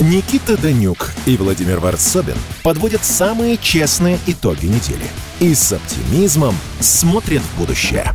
[0.00, 7.58] Никита Данюк и Владимир Варсобин подводят самые честные итоги недели и с оптимизмом смотрят в
[7.58, 8.14] будущее.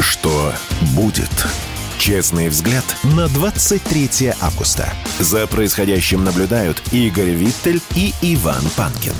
[0.00, 0.52] Что
[0.94, 1.28] будет?
[1.98, 2.84] Честный взгляд
[3.16, 4.92] на 23 августа.
[5.18, 9.14] За происходящим наблюдают Игорь Виттель и Иван Панкин.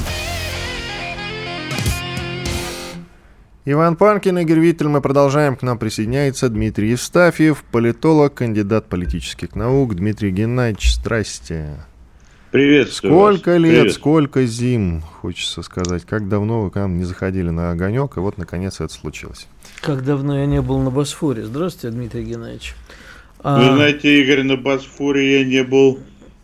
[3.65, 5.57] Иван Панкин, Игорь Виттель, мы продолжаем.
[5.57, 9.97] К нам присоединяется Дмитрий Евстафьев, политолог, кандидат политических наук.
[9.97, 11.85] Дмитрий Геннадьевич, здрасте.
[12.51, 12.93] Привет.
[12.93, 13.61] Сколько вас.
[13.61, 13.93] лет, Привет.
[13.93, 16.05] сколько зим, хочется сказать.
[16.05, 19.47] Как давно вы к нам не заходили на огонек, и вот, наконец, это случилось.
[19.83, 21.45] Как давно я не был на Босфоре.
[21.45, 22.75] Здравствуйте, Дмитрий Геннадьевич.
[23.41, 23.59] А...
[23.59, 25.99] Вы знаете, Игорь, на Босфоре я не был,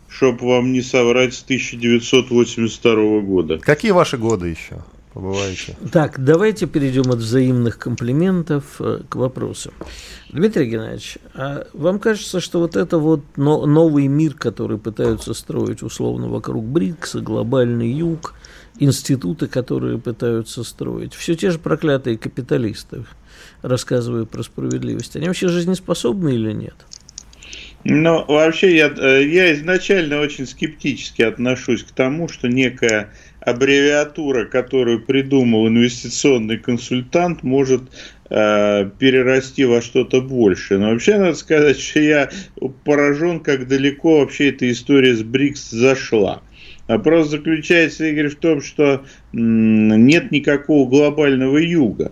[0.07, 3.57] чтобы вам не соврать, с 1982 года.
[3.57, 4.83] Какие ваши годы еще?
[5.15, 5.77] Побываете.
[5.93, 9.73] Так, давайте перейдем от взаимных комплиментов э, к вопросу.
[10.29, 16.27] Дмитрий Геннадьевич, а вам кажется, что вот это вот новый мир, который пытаются строить условно
[16.27, 18.33] вокруг БРИКСа, глобальный юг,
[18.77, 23.05] институты, которые пытаются строить, все те же проклятые капиталисты,
[23.61, 26.75] рассказывая про справедливость, они вообще жизнеспособны или нет?
[27.87, 33.11] Ну, вообще, я, э, я изначально очень скептически отношусь к тому, что некая
[33.45, 37.83] аббревиатура, которую придумал инвестиционный консультант, может
[38.29, 40.79] э, перерасти во что-то большее.
[40.79, 42.29] Но вообще надо сказать, что я
[42.83, 46.41] поражен, как далеко вообще эта история с БРИКС зашла.
[46.87, 52.11] Вопрос заключается, Игорь, в том, что нет никакого глобального юга.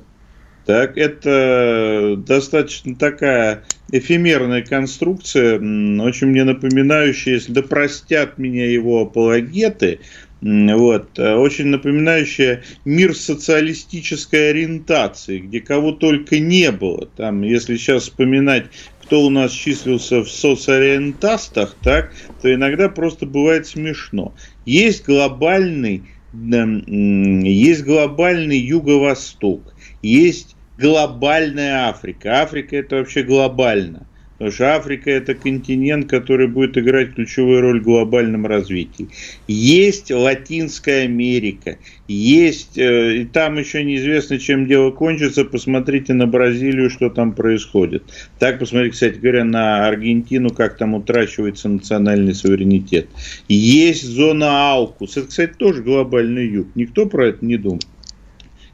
[0.65, 9.99] Так, это достаточно такая эфемерная конструкция, очень мне напоминающая, если да простят меня его апологеты,
[10.43, 17.07] вот, э, очень напоминающая мир социалистической ориентации, где кого только не было.
[17.15, 18.65] Там, если сейчас вспоминать,
[19.03, 24.33] кто у нас числился в соцориентастах, так, то иногда просто бывает смешно.
[24.65, 26.03] Есть глобальный,
[26.33, 32.41] есть глобальный Юго-Восток, есть глобальная Африка.
[32.41, 34.07] Африка это вообще глобально.
[34.43, 39.07] Потому что Африка это континент, который будет играть ключевую роль в глобальном развитии.
[39.47, 41.77] Есть Латинская Америка,
[42.09, 45.45] есть, э, и там еще неизвестно, чем дело кончится.
[45.45, 48.03] Посмотрите на Бразилию, что там происходит.
[48.37, 53.07] Так, посмотрите, кстати говоря, на Аргентину, как там утрачивается национальный суверенитет.
[53.47, 55.15] Есть зона Аукус.
[55.15, 56.67] Это, кстати, тоже глобальный юг.
[56.75, 57.79] Никто про это не думал.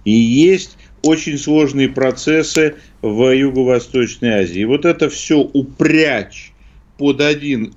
[0.04, 4.64] И есть очень сложные процессы в Юго-Восточной Азии.
[4.64, 6.52] Вот это все упрячь
[6.98, 7.74] под один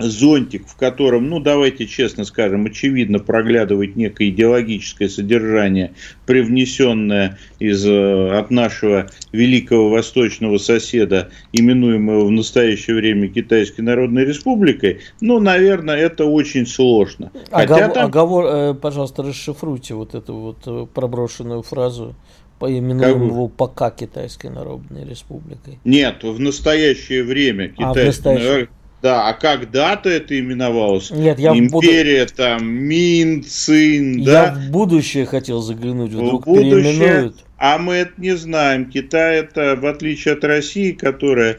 [0.00, 5.92] зонтик, в котором, ну давайте честно скажем, очевидно проглядывает некое идеологическое содержание,
[6.26, 15.00] привнесенное из, э, от нашего великого восточного соседа, именуемого в настоящее время Китайской Народной Республикой,
[15.20, 17.30] ну, наверное, это очень сложно.
[17.50, 18.06] Хотя Оговор, там...
[18.06, 22.14] оговор, э, пожалуйста, расшифруйте вот эту вот э, проброшенную фразу
[22.60, 25.80] поименуем его пока Китайской Народной Республикой.
[25.84, 28.68] Нет, в настоящее время Китайская а, настоящее...
[29.02, 31.10] Да, а когда-то это именовалось?
[31.10, 32.34] Нет, я Империя буду...
[32.36, 34.44] там, Мин, Цин, да?
[34.44, 37.44] Я в будущее хотел заглянуть, вдруг в будущее, переименуют.
[37.56, 38.90] А мы это не знаем.
[38.90, 41.58] Китай это, в отличие от России, которая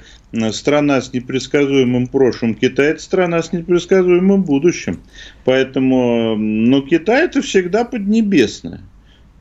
[0.52, 5.02] страна с непредсказуемым прошлым, Китай это страна с непредсказуемым будущим.
[5.44, 8.82] Поэтому, ну, Китай это всегда поднебесное.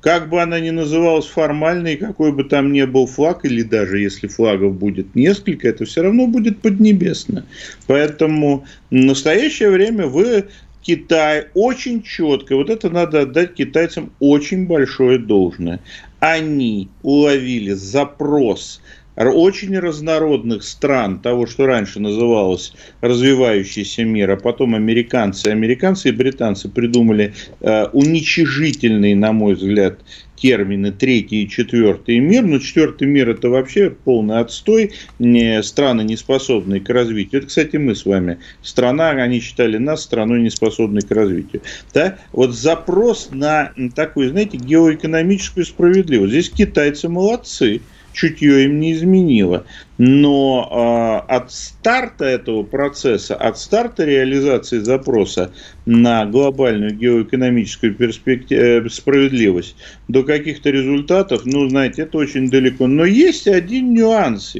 [0.00, 4.28] Как бы она ни называлась формальной, какой бы там ни был флаг, или даже если
[4.28, 7.44] флагов будет несколько, это все равно будет поднебесно.
[7.86, 10.46] Поэтому в настоящее время вы
[10.82, 15.80] Китай очень четко, вот это надо отдать китайцам очень большое должное.
[16.20, 18.80] Они уловили запрос
[19.28, 26.68] очень разнородных стран, того, что раньше называлось развивающийся мир, а потом американцы, американцы и британцы
[26.68, 29.98] придумали э, уничижительные, на мой взгляд,
[30.40, 36.16] термины третий и четвертый мир, но четвертый мир это вообще полный отстой, не, страны не
[36.16, 37.40] способные к развитию.
[37.40, 38.38] Это, кстати, мы с вами.
[38.62, 41.62] Страна, они считали нас страной не способной к развитию.
[41.92, 42.18] Да?
[42.32, 46.32] Вот запрос на такую, знаете, геоэкономическую справедливость.
[46.32, 47.82] Здесь китайцы молодцы
[48.20, 49.64] чутье им не изменило.
[49.96, 55.52] Но э, от старта этого процесса, от старта реализации запроса
[55.86, 59.76] на глобальную геоэкономическую перспективу, э, справедливость
[60.08, 62.86] до каких-то результатов, ну, знаете, это очень далеко.
[62.86, 64.54] Но есть один нюанс.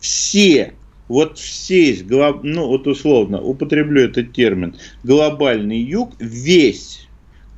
[0.00, 0.72] Все
[1.08, 1.96] вот все
[2.42, 7.07] ну вот условно, употреблю этот термин, глобальный юг, весь,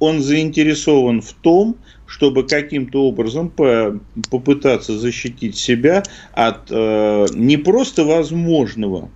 [0.00, 8.04] он заинтересован в том, чтобы каким-то образом по, попытаться защитить себя от э, не просто
[8.04, 9.10] возможного,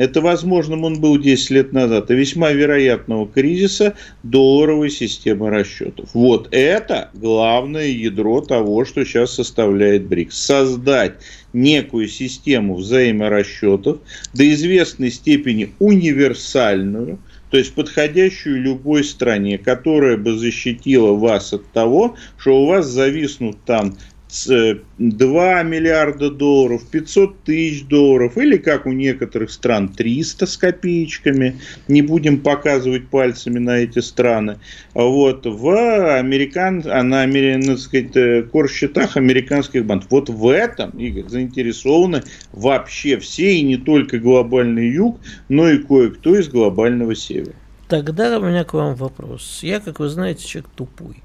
[0.00, 6.08] это возможным он был 10 лет назад, а весьма вероятного кризиса долларовой системы расчетов.
[6.14, 10.36] Вот это главное ядро того, что сейчас составляет БРИКС.
[10.36, 11.16] Создать
[11.52, 13.98] некую систему взаиморасчетов
[14.32, 17.18] до известной степени универсальную–
[17.50, 23.64] то есть подходящую любой стране, которая бы защитила вас от того, что у вас зависнут
[23.64, 23.96] там
[24.30, 32.02] 2 миллиарда долларов, 500 тысяч долларов, или как у некоторых стран 300 с копеечками, не
[32.02, 34.58] будем показывать пальцами на эти страны,
[34.94, 40.10] вот, в американ, а на, на сказать, э, корсчетах американских банков.
[40.10, 46.36] Вот в этом, Игорь, заинтересованы вообще все, и не только глобальный юг, но и кое-кто
[46.36, 47.54] из глобального севера.
[47.88, 49.60] Тогда у меня к вам вопрос.
[49.62, 51.16] Я, как вы знаете, человек тупой.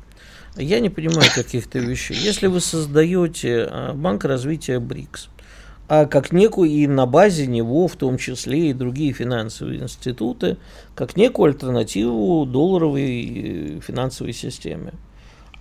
[0.57, 2.15] Я не понимаю каких-то вещей.
[2.15, 5.29] Если вы создаете а, банк развития БРИКС,
[5.87, 10.57] а как некую и на базе него, в том числе и другие финансовые институты,
[10.95, 14.93] как некую альтернативу долларовой э, финансовой системе.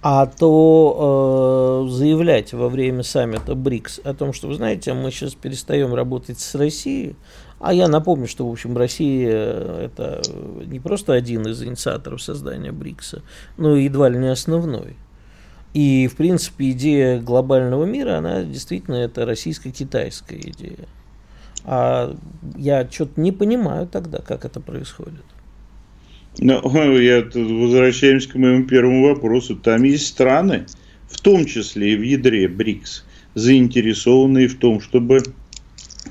[0.01, 5.35] А то э, заявлять во время саммита БРИКС о том, что, вы знаете, мы сейчас
[5.35, 7.17] перестаем работать с Россией,
[7.65, 10.21] а я напомню, что, в общем, Россия э,– это
[10.67, 13.23] не просто один из инициаторов создания БРИКСа,
[13.57, 14.97] но и едва ли не основной.
[15.73, 20.87] И, в принципе, идея глобального мира, она действительно это российско-китайская идея.
[21.65, 22.15] А
[22.55, 25.25] я что-то не понимаю тогда, как это происходит.
[26.37, 29.57] Ну, я тут возвращаемся к моему первому вопросу.
[29.57, 30.67] Там есть страны,
[31.09, 35.23] в том числе и в ядре БРИКС, заинтересованные в том, чтобы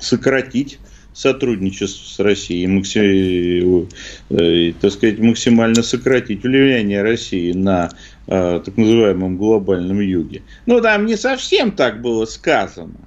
[0.00, 0.80] сократить
[1.14, 2.66] сотрудничество с Россией,
[4.30, 7.90] э, так сказать, максимально сократить влияние России на
[8.26, 10.42] э, так называемом глобальном юге.
[10.66, 12.98] Ну, там не совсем так было сказано,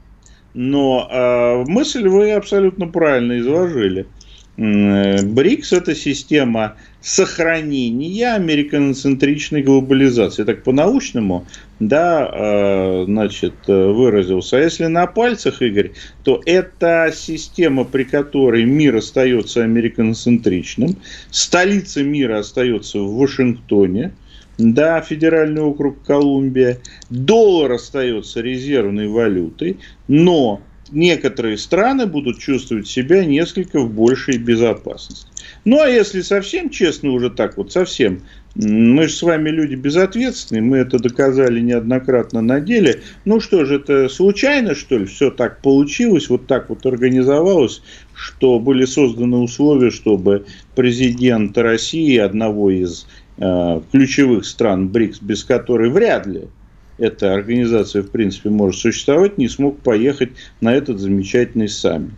[0.53, 4.07] но э, мысль вы абсолютно правильно изложили.
[4.55, 10.43] БРИКС– это система сохранения американоцентричной глобализации.
[10.43, 11.47] Так по-научному,
[11.79, 14.57] да, э, значит, выразился.
[14.57, 15.91] А если на пальцах, Игорь,
[16.25, 20.97] то это система, при которой мир остается американоцентричным,
[21.31, 24.11] столица мира остается в Вашингтоне,
[24.57, 29.77] да, федеральный округ Колумбия, доллар остается резервной валютой,
[30.09, 30.61] но
[30.91, 35.27] некоторые страны будут чувствовать себя несколько в большей безопасности.
[35.65, 38.21] Ну, а если совсем честно, уже так вот, совсем,
[38.55, 43.01] мы же с вами люди безответственные, мы это доказали неоднократно на деле.
[43.25, 47.81] Ну что же, это случайно, что ли, все так получилось, вот так вот организовалось,
[48.13, 50.45] что были созданы условия, чтобы
[50.75, 56.45] президент России, одного из э, ключевых стран БРИКС, без которой вряд ли
[56.97, 60.31] эта организация, в принципе, может существовать, не смог поехать
[60.61, 62.13] на этот замечательный саммит.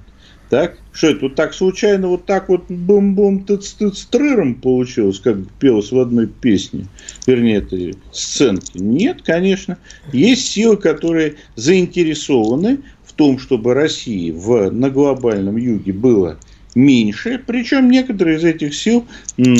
[0.49, 0.77] Так?
[0.91, 5.91] Что это вот так случайно, вот так вот бум-бум тыц тыц трыром получилось, как пелось
[5.91, 6.87] в одной песне,
[7.27, 8.79] вернее, этой сценке?
[8.79, 9.77] Нет, конечно.
[10.11, 16.39] Есть силы, которые заинтересованы в том, чтобы России в, на глобальном юге было
[16.73, 19.05] меньше, причем некоторые из этих сил
[19.37, 19.55] называют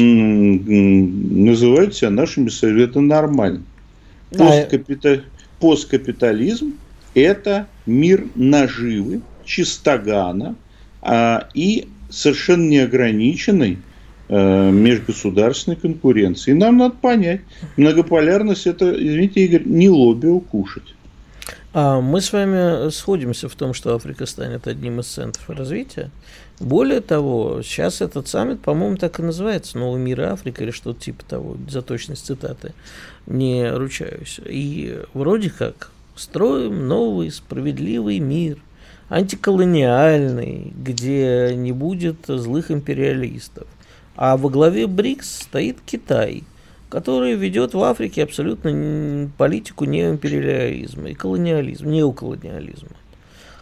[1.96, 3.62] себя нашими советами нормально.
[4.32, 5.24] Посткапита...
[5.60, 6.76] Посткапитализм–
[7.14, 10.56] это мир наживы, чистогана–
[11.02, 13.78] а, и совершенно неограниченной
[14.28, 16.52] э, межгосударственной конкуренции.
[16.52, 17.42] И нам надо понять,
[17.78, 20.96] многополярность это, извините, Игорь, не лобби укушать.
[21.72, 26.10] А мы с вами сходимся в том, что Африка станет одним из центров развития.
[26.60, 31.24] Более того, сейчас этот саммит, по-моему, так и называется «Новый мир Африка» или что-то типа
[31.24, 32.74] того, за точность цитаты
[33.28, 34.40] не ручаюсь.
[34.46, 38.58] И вроде как строим новый справедливый мир–
[39.10, 43.68] антиколониальный, где не будет злых империалистов.
[44.16, 46.44] А во главе БРИКС стоит Китай,
[46.90, 52.90] который ведет в Африке абсолютно политику неимпериализма и колониализма, неоколониализма.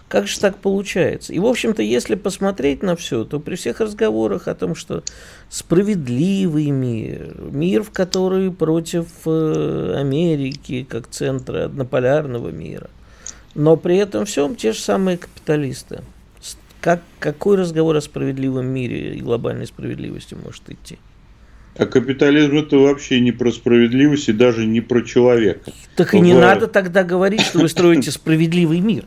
[0.08, 1.34] Как же так получается?
[1.34, 5.04] И, в общем-то, если посмотреть на все, то при всех разговорах о том, что
[5.50, 12.90] справедливый мир, мир, в который против э, Америки, как центра однополярного мира,
[13.54, 16.02] но при этом всем те же самые капиталисты.
[16.80, 21.00] Как, какой разговор о справедливом мире и глобальной справедливости может идти?
[21.78, 25.72] А капитализм это вообще не про справедливость и даже не про человека.
[25.96, 26.40] Так и не в...
[26.40, 29.06] надо тогда говорить, что вы строите справедливый мир.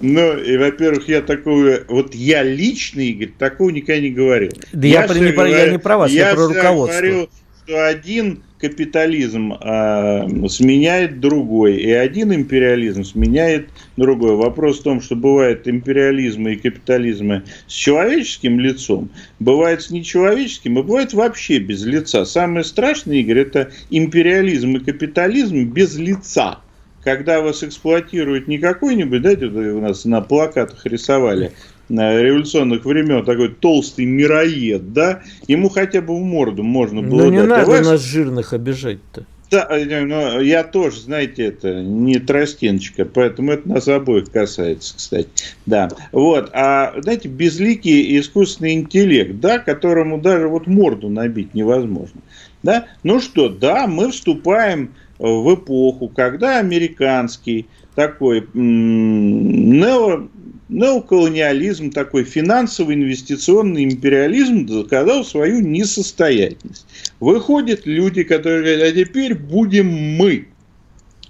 [0.00, 4.50] Ну, и, во-первых, я такого, вот я лично, Игорь, такого никогда не говорил.
[4.72, 7.00] Да я, я, не, говорю, я не про вас, я, я про руководство.
[7.00, 7.28] говорю,
[7.70, 14.34] что один капитализм э, сменяет другой, и один империализм сменяет другой.
[14.34, 20.82] Вопрос в том, что бывает империализмы и капитализмы с человеческим лицом, бывает с нечеловеческим, и
[20.82, 22.24] бывает вообще без лица.
[22.24, 26.58] Самое страшное, Игорь, это империализм и капитализм без лица.
[27.04, 31.52] Когда вас эксплуатирует не какой-нибудь, да, у нас на плакатах рисовали,
[31.90, 37.38] революционных времен, такой толстый мироед, да, ему хотя бы в морду можно было Ну не
[37.38, 37.48] дать.
[37.48, 39.24] надо Давай нас жирных обижать-то.
[39.50, 45.28] да, э, но я тоже, знаете, это не тростиночка, поэтому это нас обоих касается, кстати.
[45.66, 45.88] Да.
[46.12, 46.50] Вот.
[46.52, 52.20] А, знаете, безликий искусственный интеллект, да, которому даже вот морду набить невозможно.
[52.62, 52.86] Да?
[53.02, 57.66] Ну что, да, мы вступаем в эпоху, когда американский
[57.96, 60.28] такой м, нео,
[60.70, 66.86] неоколониализм, такой финансовый инвестиционный империализм доказал свою несостоятельность.
[67.18, 70.48] Выходят люди, которые говорят, а теперь будем мы.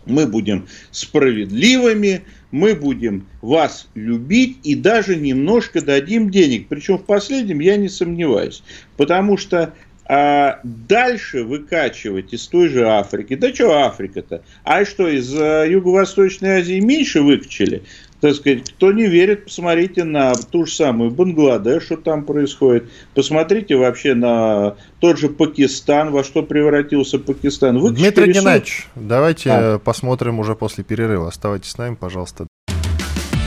[0.06, 6.66] Мы будем справедливыми, мы будем вас любить и даже немножко дадим денег.
[6.68, 8.62] Причем в последнем я не сомневаюсь.
[8.96, 9.74] Потому что
[10.12, 13.36] а дальше выкачивать из той же Африки.
[13.36, 14.42] Да что Африка-то?
[14.64, 17.84] А что, из э, Юго-Восточной Азии меньше выкачали?
[18.20, 22.90] Так сказать, кто не верит, посмотрите на ту же самую Бангладеш, что там происходит.
[23.14, 27.78] Посмотрите вообще на тот же Пакистан, во что превратился Пакистан.
[27.78, 29.76] Выкачали Дмитрий ресурс- Геннадьевич, давайте А.
[29.76, 31.28] э, посмотрим уже после перерыва.
[31.28, 32.46] Оставайтесь с нами, пожалуйста.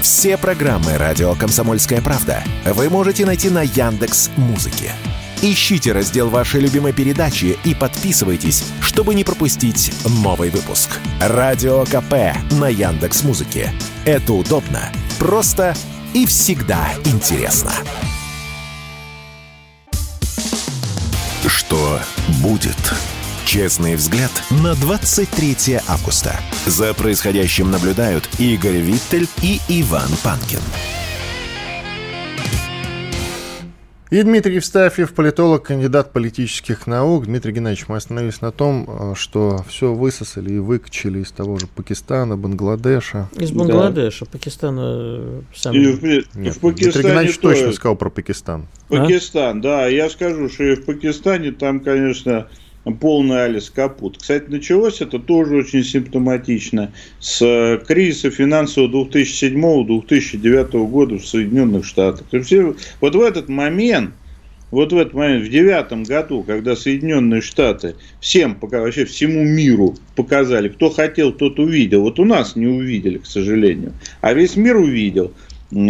[0.02, 4.92] Все программы «Радио Комсомольская правда» вы можете найти на Яндекс Музыке.
[5.42, 9.92] Ищите раздел вашей любимой передачи и подписывайтесь, чтобы не пропустить
[10.24, 10.90] новый выпуск.
[11.22, 13.70] Радио КП на Яндекс Музыке.
[14.06, 15.74] Это удобно, просто
[16.14, 17.72] и всегда интересно.
[21.48, 22.02] Что
[22.42, 22.76] будет?
[23.46, 26.38] Честный взгляд на 23 августа.
[26.66, 30.60] За происходящим наблюдают Игорь Виттель и Иван Панкин.
[34.14, 37.26] И Дмитрий Евстафьев, политолог, кандидат политических наук.
[37.26, 41.66] Дмитрий Геннадьевич, мы остановились на том, э, что все высосали и выкачали из того же
[41.66, 43.28] Пакистана, Бангладеша.
[43.36, 43.58] Из Да.
[43.58, 45.74] Бангладеша, Пакистана э, сам.
[45.74, 47.56] И в, Нет, в Дмитрий Пакистане Геннадьевич тоже.
[47.56, 48.68] точно сказал про Пакистан.
[48.88, 52.48] Пакистан, да, я скажу, что и в Пакистане там, конечно,
[53.00, 54.18] полный Алис Капут.
[54.18, 62.28] Кстати, началось это тоже очень симптоматично с э, кризиса финансового 2007-2009 года в Соединенных Штатах.
[62.32, 64.12] Есть все- вот в этот момент,
[64.72, 69.96] вот в этот момент, в девятом году, когда Соединенные Штаты всем, пока вообще всему миру
[70.16, 72.02] показали, кто хотел, тот увидел.
[72.02, 73.94] Вот у нас не увидели, к сожалению.
[74.22, 75.32] А весь мир увидел,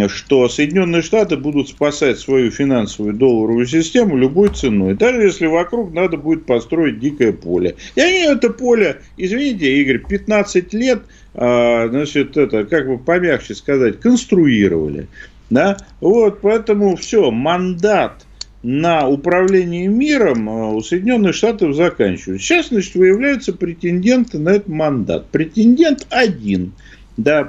[0.08, 4.94] что Соединенные Штаты будут спасать свою финансовую долларовую систему любой ценой.
[4.94, 7.76] Даже если вокруг надо будет построить дикое поле.
[7.94, 11.02] И они это поле, извините, Игорь, 15 лет,
[11.34, 15.08] а, значит, это, как бы помягче сказать, конструировали.
[15.50, 15.76] Да?
[16.00, 18.24] Вот, поэтому все, мандат
[18.62, 22.42] на управление миром э, у Соединенных Штатов заканчивается.
[22.44, 25.28] Сейчас, значит, выявляются претенденты на этот мандат.
[25.28, 26.72] Претендент один,
[27.18, 27.46] да,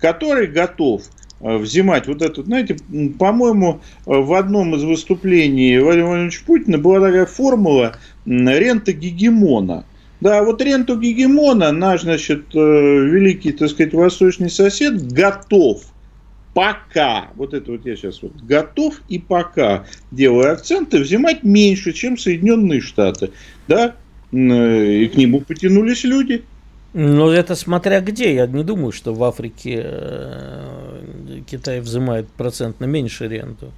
[0.00, 1.02] который готов
[1.40, 2.76] взимать вот этот, знаете,
[3.18, 9.84] по-моему, э, в одном из выступлений Владимира Владимировича Путина была такая формула рента гегемона.
[10.20, 15.82] Да, вот ренту гегемона наш, значит, э, великий, так сказать, восточный сосед готов
[16.54, 22.18] пока, вот это вот я сейчас вот готов и пока делаю акценты, взимать меньше, чем
[22.18, 23.30] Соединенные Штаты.
[23.68, 23.96] Да,
[24.32, 26.44] э, и к нему потянулись люди.
[26.92, 28.34] Ну, это смотря где.
[28.34, 33.70] Я не думаю, что в Африке э, Китай взимает процентно меньше ренту.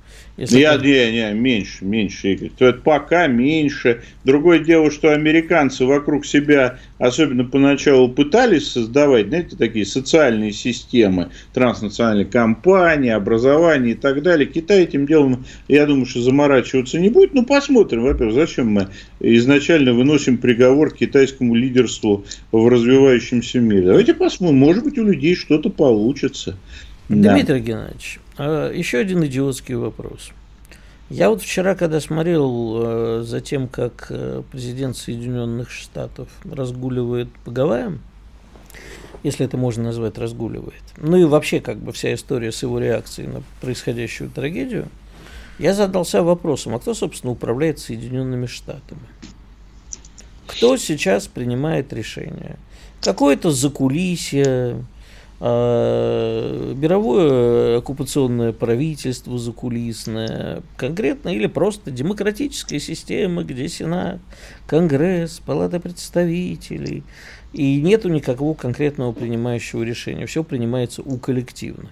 [0.42, 2.50] Если Я, там- не, не, меньше, меньше, Игорь.
[2.58, 4.02] То это пока меньше.
[4.24, 12.26] Другое дело, что американцы вокруг себя, особенно поначалу, пытались создавать, знаете, такие социальные системы, транснациональные
[12.26, 14.48] компании, образование и так далее.
[14.48, 17.34] Китай этим делом, я думаю, что заморачиваться не будет.
[17.34, 18.02] Ну, посмотрим.
[18.02, 18.88] Во-первых, зачем мы
[19.20, 23.82] изначально выносим приговор к китайскому лидерству в развивающемся мире?
[23.82, 24.58] Давайте посмотрим.
[24.58, 26.56] Может быть, у людей что-то получится.
[27.08, 27.34] Да.
[27.34, 30.30] Дмитрий Геннадьевич, а, еще один идиотский вопрос.
[31.10, 37.50] Я вот вчера, когда смотрел э, за тем, как э, президент Соединенных Штатов разгуливает по
[37.50, 38.00] Гавайям,
[39.22, 43.28] если это можно назвать разгуливает, ну и вообще как бы вся история с его реакцией
[43.28, 44.88] на происходящую трагедию,
[45.58, 49.02] я задался вопросом, а кто, собственно, управляет Соединенными Штатами?
[50.46, 52.56] Кто сейчас принимает решения?
[53.02, 54.84] Какое-то закулисье,
[55.42, 64.20] мировое оккупационное правительство закулисное, конкретно или просто демократическая система, где Сенат,
[64.68, 67.02] Конгресс, Палата представителей,
[67.52, 70.26] и нету никакого конкретного принимающего решения.
[70.26, 71.90] Все принимается у коллективно.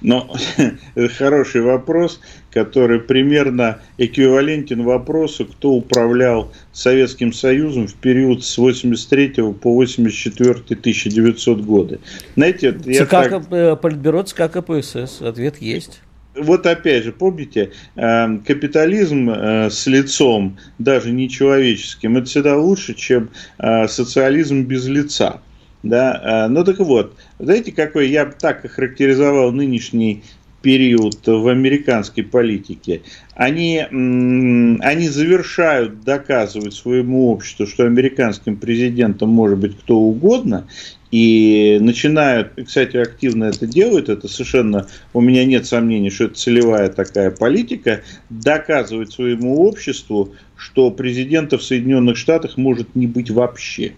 [0.00, 0.34] Но
[0.94, 9.52] это хороший вопрос, который примерно эквивалентен вопросу, кто управлял Советским Союзом в период с 83
[9.60, 12.00] по 84 1900 годы.
[12.36, 15.20] Знаете, я ЦК, так- э, Политбюро ЦК КПСС.
[15.20, 16.00] Ответ есть.
[16.34, 23.30] вот опять же, помните, э, капитализм э, с лицом, даже нечеловеческим, это всегда лучше, чем
[23.88, 25.40] социализм без лица.
[25.82, 26.46] Да?
[26.50, 30.22] Ну так вот, знаете, какой я так охарактеризовал нынешний
[30.62, 33.00] период в американской политике,
[33.34, 40.66] они, они завершают доказывать своему обществу, что американским президентом может быть кто угодно,
[41.10, 46.90] и начинают, кстати, активно это делают, это совершенно, у меня нет сомнений, что это целевая
[46.90, 53.94] такая политика, доказывать своему обществу, что президента в Соединенных Штатах может не быть вообще.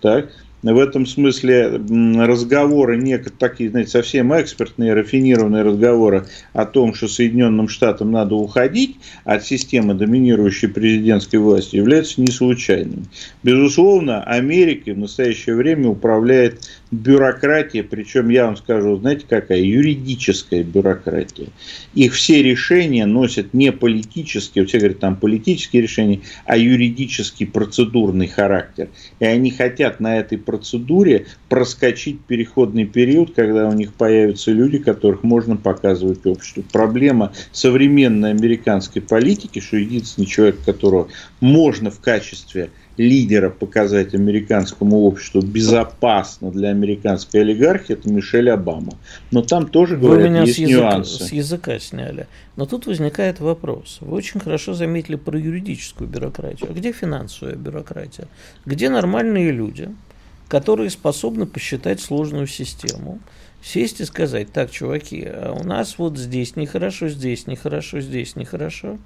[0.00, 0.30] Так?
[0.62, 1.80] В этом смысле
[2.16, 8.96] разговоры, некоторые такие, знаете, совсем экспертные, рафинированные разговоры о том, что Соединенным Штатам надо уходить
[9.24, 13.04] от системы доминирующей президентской власти, являются не случайными.
[13.44, 21.48] Безусловно, Америкой в настоящее время управляет бюрократия, причем я вам скажу, знаете какая, юридическая бюрократия.
[21.94, 28.88] Их все решения носят не политические, все говорят там политические решения, а юридический процедурный характер.
[29.20, 35.22] И они хотят на этой процедуре проскочить переходный период, когда у них появятся люди, которых
[35.22, 36.64] можно показывать обществу.
[36.72, 41.08] Проблема современной американской политики, что единственный человек, которого
[41.40, 48.94] можно в качестве лидера показать американскому обществу безопасно для американской олигархии, это Мишель Обама.
[49.30, 51.24] Но там тоже, говорят, Вы меня есть с языка, нюансы.
[51.24, 52.26] с языка сняли.
[52.56, 53.98] Но тут возникает вопрос.
[54.00, 56.70] Вы очень хорошо заметили про юридическую бюрократию.
[56.70, 58.26] А где финансовая бюрократия?
[58.66, 59.90] Где нормальные люди,
[60.48, 63.20] которые способны посчитать сложную систему,
[63.62, 68.98] сесть и сказать, так, чуваки, а у нас вот здесь нехорошо, здесь нехорошо, здесь нехорошо.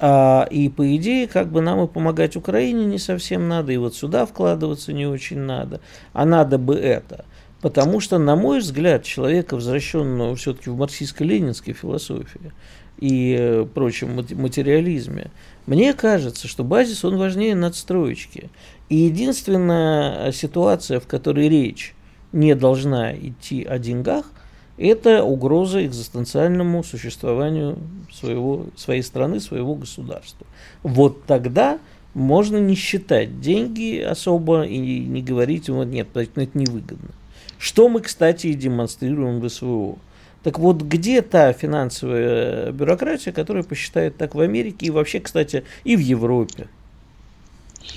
[0.00, 3.96] А, и по идее, как бы нам и помогать Украине не совсем надо, и вот
[3.96, 5.80] сюда вкладываться не очень надо,
[6.12, 7.24] а надо бы это.
[7.60, 12.52] Потому что, на мой взгляд, человека, возвращенного все-таки в марксистско-ленинской философии
[12.98, 15.32] и э, прочем материализме,
[15.66, 18.48] мне кажется, что базис, он важнее надстроечки.
[18.88, 21.94] И единственная ситуация, в которой речь
[22.32, 24.30] не должна идти о деньгах,
[24.78, 27.78] это угроза экзистенциальному существованию
[28.12, 30.46] своего, своей страны, своего государства.
[30.82, 31.78] Вот тогда
[32.14, 37.10] можно не считать деньги особо и не говорить, вот нет, это невыгодно.
[37.58, 39.98] Что мы, кстати, и демонстрируем в СВО.
[40.44, 45.96] Так вот, где та финансовая бюрократия, которая посчитает так в Америке и вообще, кстати, и
[45.96, 46.68] в Европе?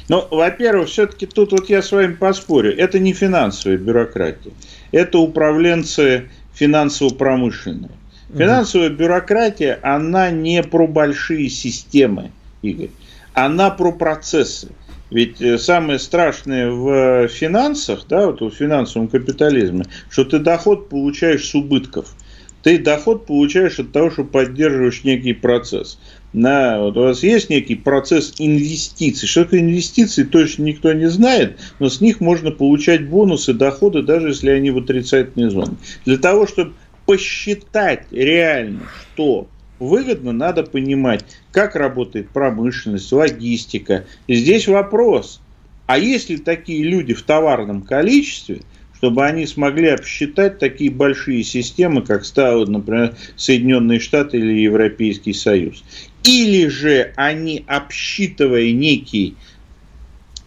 [0.07, 2.75] Ну, во-первых, все-таки тут вот я с вами поспорю.
[2.75, 4.51] Это не финансовая бюрократия.
[4.91, 7.91] Это управленцы финансово-промышленная.
[8.33, 12.89] Финансовая бюрократия, она не про большие системы, Игорь.
[13.33, 14.69] Она про процессы.
[15.09, 21.45] Ведь э, самое страшное в финансах, да, вот в финансовом капитализме, что ты доход получаешь
[21.45, 22.15] с убытков.
[22.63, 25.99] Ты доход получаешь от того, что поддерживаешь некий процесс.
[26.33, 29.27] На, вот у вас есть некий процесс инвестиций.
[29.27, 34.29] Что такое инвестиции, точно никто не знает, но с них можно получать бонусы, доходы, даже
[34.29, 35.75] если они в отрицательной зоне.
[36.05, 36.73] Для того, чтобы
[37.05, 38.81] посчитать реально,
[39.13, 39.47] что
[39.79, 44.05] выгодно, надо понимать, как работает промышленность, логистика.
[44.27, 45.41] И здесь вопрос,
[45.87, 48.61] а есть ли такие люди в товарном количестве,
[49.01, 55.83] чтобы они смогли обсчитать такие большие системы, как стало, например, Соединенные Штаты или Европейский Союз.
[56.23, 59.35] Или же они, обсчитывая некий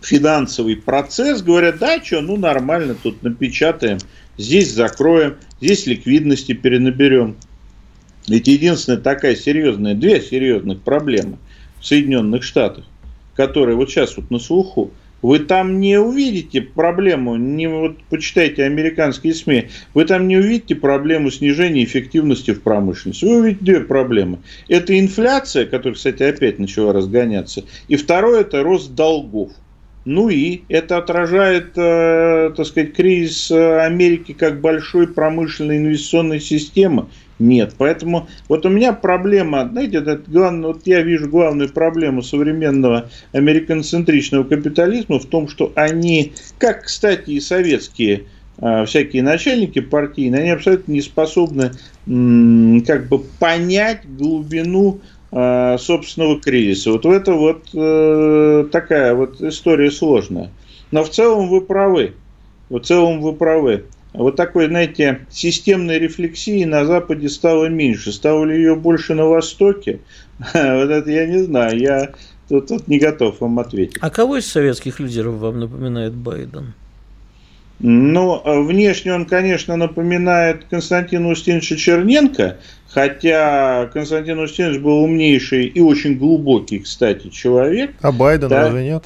[0.00, 3.98] финансовый процесс, говорят, да, что, ну нормально, тут напечатаем,
[4.38, 7.36] здесь закроем, здесь ликвидности перенаберем.
[8.28, 11.38] Ведь единственная такая серьезная, две серьезных проблемы
[11.80, 12.84] в Соединенных Штатах,
[13.34, 14.92] которые вот сейчас вот на слуху–
[15.24, 21.30] вы там не увидите проблему, не вот почитайте американские СМИ, вы там не увидите проблему
[21.30, 23.24] снижения эффективности в промышленности.
[23.24, 24.40] Вы увидите две проблемы.
[24.68, 27.64] Это инфляция, которая, кстати, опять начала разгоняться.
[27.88, 29.52] И второе, это рост долгов.
[30.04, 37.06] Ну и это отражает, э, так сказать, кризис э, Америки как большой промышленной инвестиционной системы.
[37.38, 37.74] Нет.
[37.78, 44.44] Поэтому вот у меня проблема, знаете, это главное, вот я вижу главную проблему современного американцентричного
[44.44, 48.26] капитализма в том, что они, как, кстати, и советские
[48.58, 51.72] э, всякие начальники партийные, они абсолютно не способны
[52.06, 55.00] как бы понять глубину
[55.36, 56.92] Э, собственного кризиса.
[56.92, 60.50] Вот это вот э, такая вот история сложная.
[60.92, 62.14] Но в целом вы правы.
[62.68, 63.86] В целом вы правы.
[64.14, 68.12] Вот такой, знаете, системной рефлексии на Западе стало меньше.
[68.12, 70.00] Стало ли ее больше на Востоке?
[70.38, 71.78] Вот это я не знаю.
[71.78, 72.12] Я
[72.48, 73.98] тут, тут не готов вам ответить.
[74.00, 76.74] А кого из советских лидеров вам напоминает Байден?
[77.80, 82.58] Э, внешне он, конечно, напоминает Константина Устиновича Черненко,
[82.88, 87.90] хотя Константин Устинович был умнейший и очень глубокий, кстати, человек.
[88.00, 88.62] А Байден да.
[88.62, 89.04] разве нет?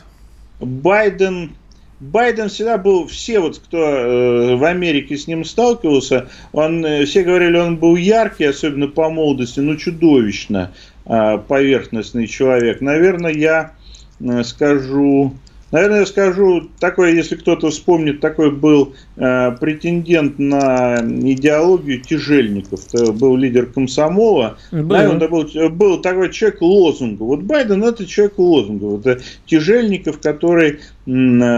[0.61, 1.53] Байден,
[2.01, 7.25] Байден всегда был, все вот, кто э, в Америке с ним сталкивался, он, э, все
[7.25, 10.73] говорили, он был яркий, особенно по молодости, ну чудовищно
[11.07, 12.81] э, поверхностный человек.
[12.81, 13.73] Наверное, я
[14.21, 15.35] э, скажу
[15.71, 22.87] Наверное, я скажу, такой, если кто-то вспомнит, такой был э, претендент на идеологию Тяжельников.
[22.93, 24.57] Это был лидер комсомола.
[24.73, 24.83] Был.
[24.83, 27.23] Наверное, был, был такой человек лозунга.
[27.23, 28.99] Вот Байден это человек лозунга.
[28.99, 30.81] Это Тяжельников, который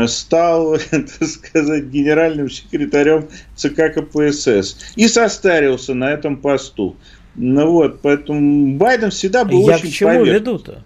[0.08, 6.96] стал, так сказать, генеральным секретарем ЦК КПСС и состарился на этом посту.
[7.36, 10.84] Ну вот, поэтому Байден всегда был Я очень к чему веду-то?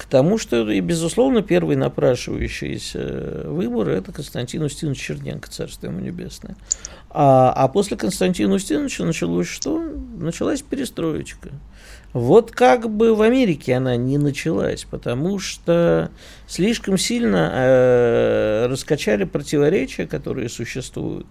[0.00, 6.56] К тому, что, и, безусловно, первый напрашивающийся выбор– это Константин Устинович Черненко, царство ему небесное.
[7.10, 9.78] А, а после Константина Устиновича началось что?
[9.78, 11.50] Началась перестроечка.
[12.14, 16.10] Вот как бы в Америке она не началась, потому что
[16.46, 21.26] слишком сильно э, раскачали противоречия, которые существуют,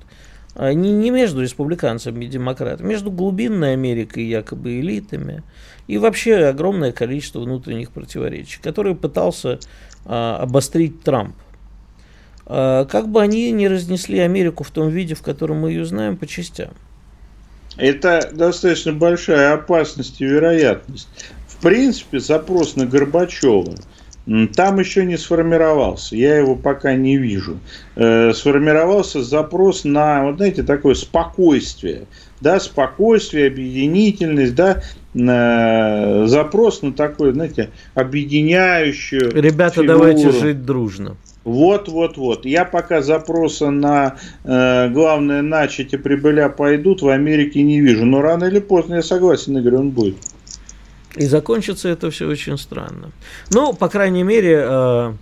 [0.56, 5.42] не, не между республиканцами и демократами, между глубинной Америкой, якобы элитами,
[5.90, 9.60] и вообще огромное количество внутренних противоречий, которые пытался
[10.06, 11.36] а, обострить Трамп.
[12.46, 16.16] А, как бы они не разнесли Америку в том виде, в котором мы ее знаем,
[16.16, 16.70] по частям.
[17.76, 21.08] Это достаточно большая опасность и вероятность.
[21.48, 23.74] В принципе, запрос на Горбачева
[24.56, 27.60] там еще не сформировался, я его пока не вижу.
[27.96, 32.04] Э, сформировался запрос на, вот знаете, такое спокойствие,
[32.40, 34.84] да, спокойствие, объединительность, да,
[35.14, 39.32] запрос на такое, знаете, объединяющую.
[39.32, 40.00] Ребята, фигуру.
[40.00, 41.18] давайте жить дружно.
[41.44, 42.46] Вот, вот, вот.
[42.46, 48.06] Я пока запроса на э, главное начать и прибыля пойдут в Америке не вижу.
[48.06, 50.18] Но рано или поздно, я согласен, Игорь, он будет.
[51.16, 53.12] И закончится это все очень странно.
[53.52, 55.14] Ну, по крайней мере, э,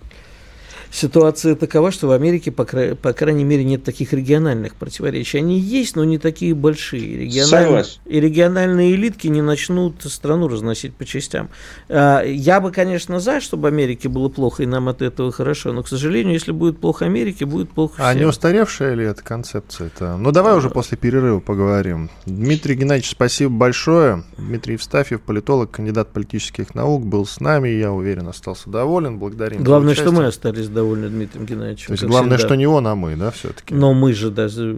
[0.90, 2.94] ситуация такова, что в Америке, по, кра...
[2.94, 5.38] по крайней мере, нет таких региональных противоречий.
[5.38, 7.18] Они есть, но не такие большие.
[7.18, 7.86] Региональ...
[8.06, 11.50] И региональные элитки не начнут страну разносить по частям.
[11.88, 15.72] А, я бы, конечно, за, чтобы Америке было плохо, и нам от этого хорошо.
[15.72, 18.06] Но, к сожалению, если будет плохо Америке, будет плохо всем.
[18.06, 20.16] А не устаревшая ли эта концепция-то?
[20.16, 22.10] Ну, давай уже после перерыва поговорим.
[22.26, 24.24] Дмитрий Геннадьевич, спасибо большое.
[24.36, 27.68] Дмитрий Евстафьев, политолог, кандидат политических наук, был с нами.
[27.68, 29.18] Я уверен, остался доволен.
[29.18, 31.86] Благодарим Главное, что мы остались довольны Дмитрием Геннадьевичем.
[31.86, 32.48] То есть главное, всегда.
[32.48, 33.74] что не он, а мы, да, все-таки.
[33.74, 34.76] Но мы же даже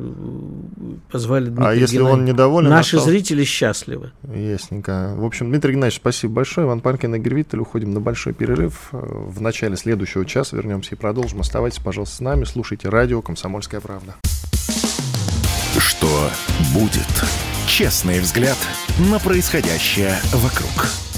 [1.11, 2.71] позвали Дмитрия А если он недоволен?
[2.71, 3.11] Наши остался...
[3.11, 4.13] зрители счастливы.
[4.33, 5.15] Ясненько.
[5.17, 6.67] В общем, Дмитрий Геннадьевич, спасибо большое.
[6.67, 7.61] Иван Панкин и Гервитель.
[7.61, 8.89] Уходим на большой перерыв.
[8.93, 11.41] В начале следующего часа вернемся и продолжим.
[11.41, 12.45] Оставайтесь, пожалуйста, с нами.
[12.45, 14.15] Слушайте радио «Комсомольская правда».
[15.79, 16.31] Что
[16.75, 17.09] будет?
[17.67, 18.59] Честный взгляд
[19.11, 21.10] на происходящее вокруг.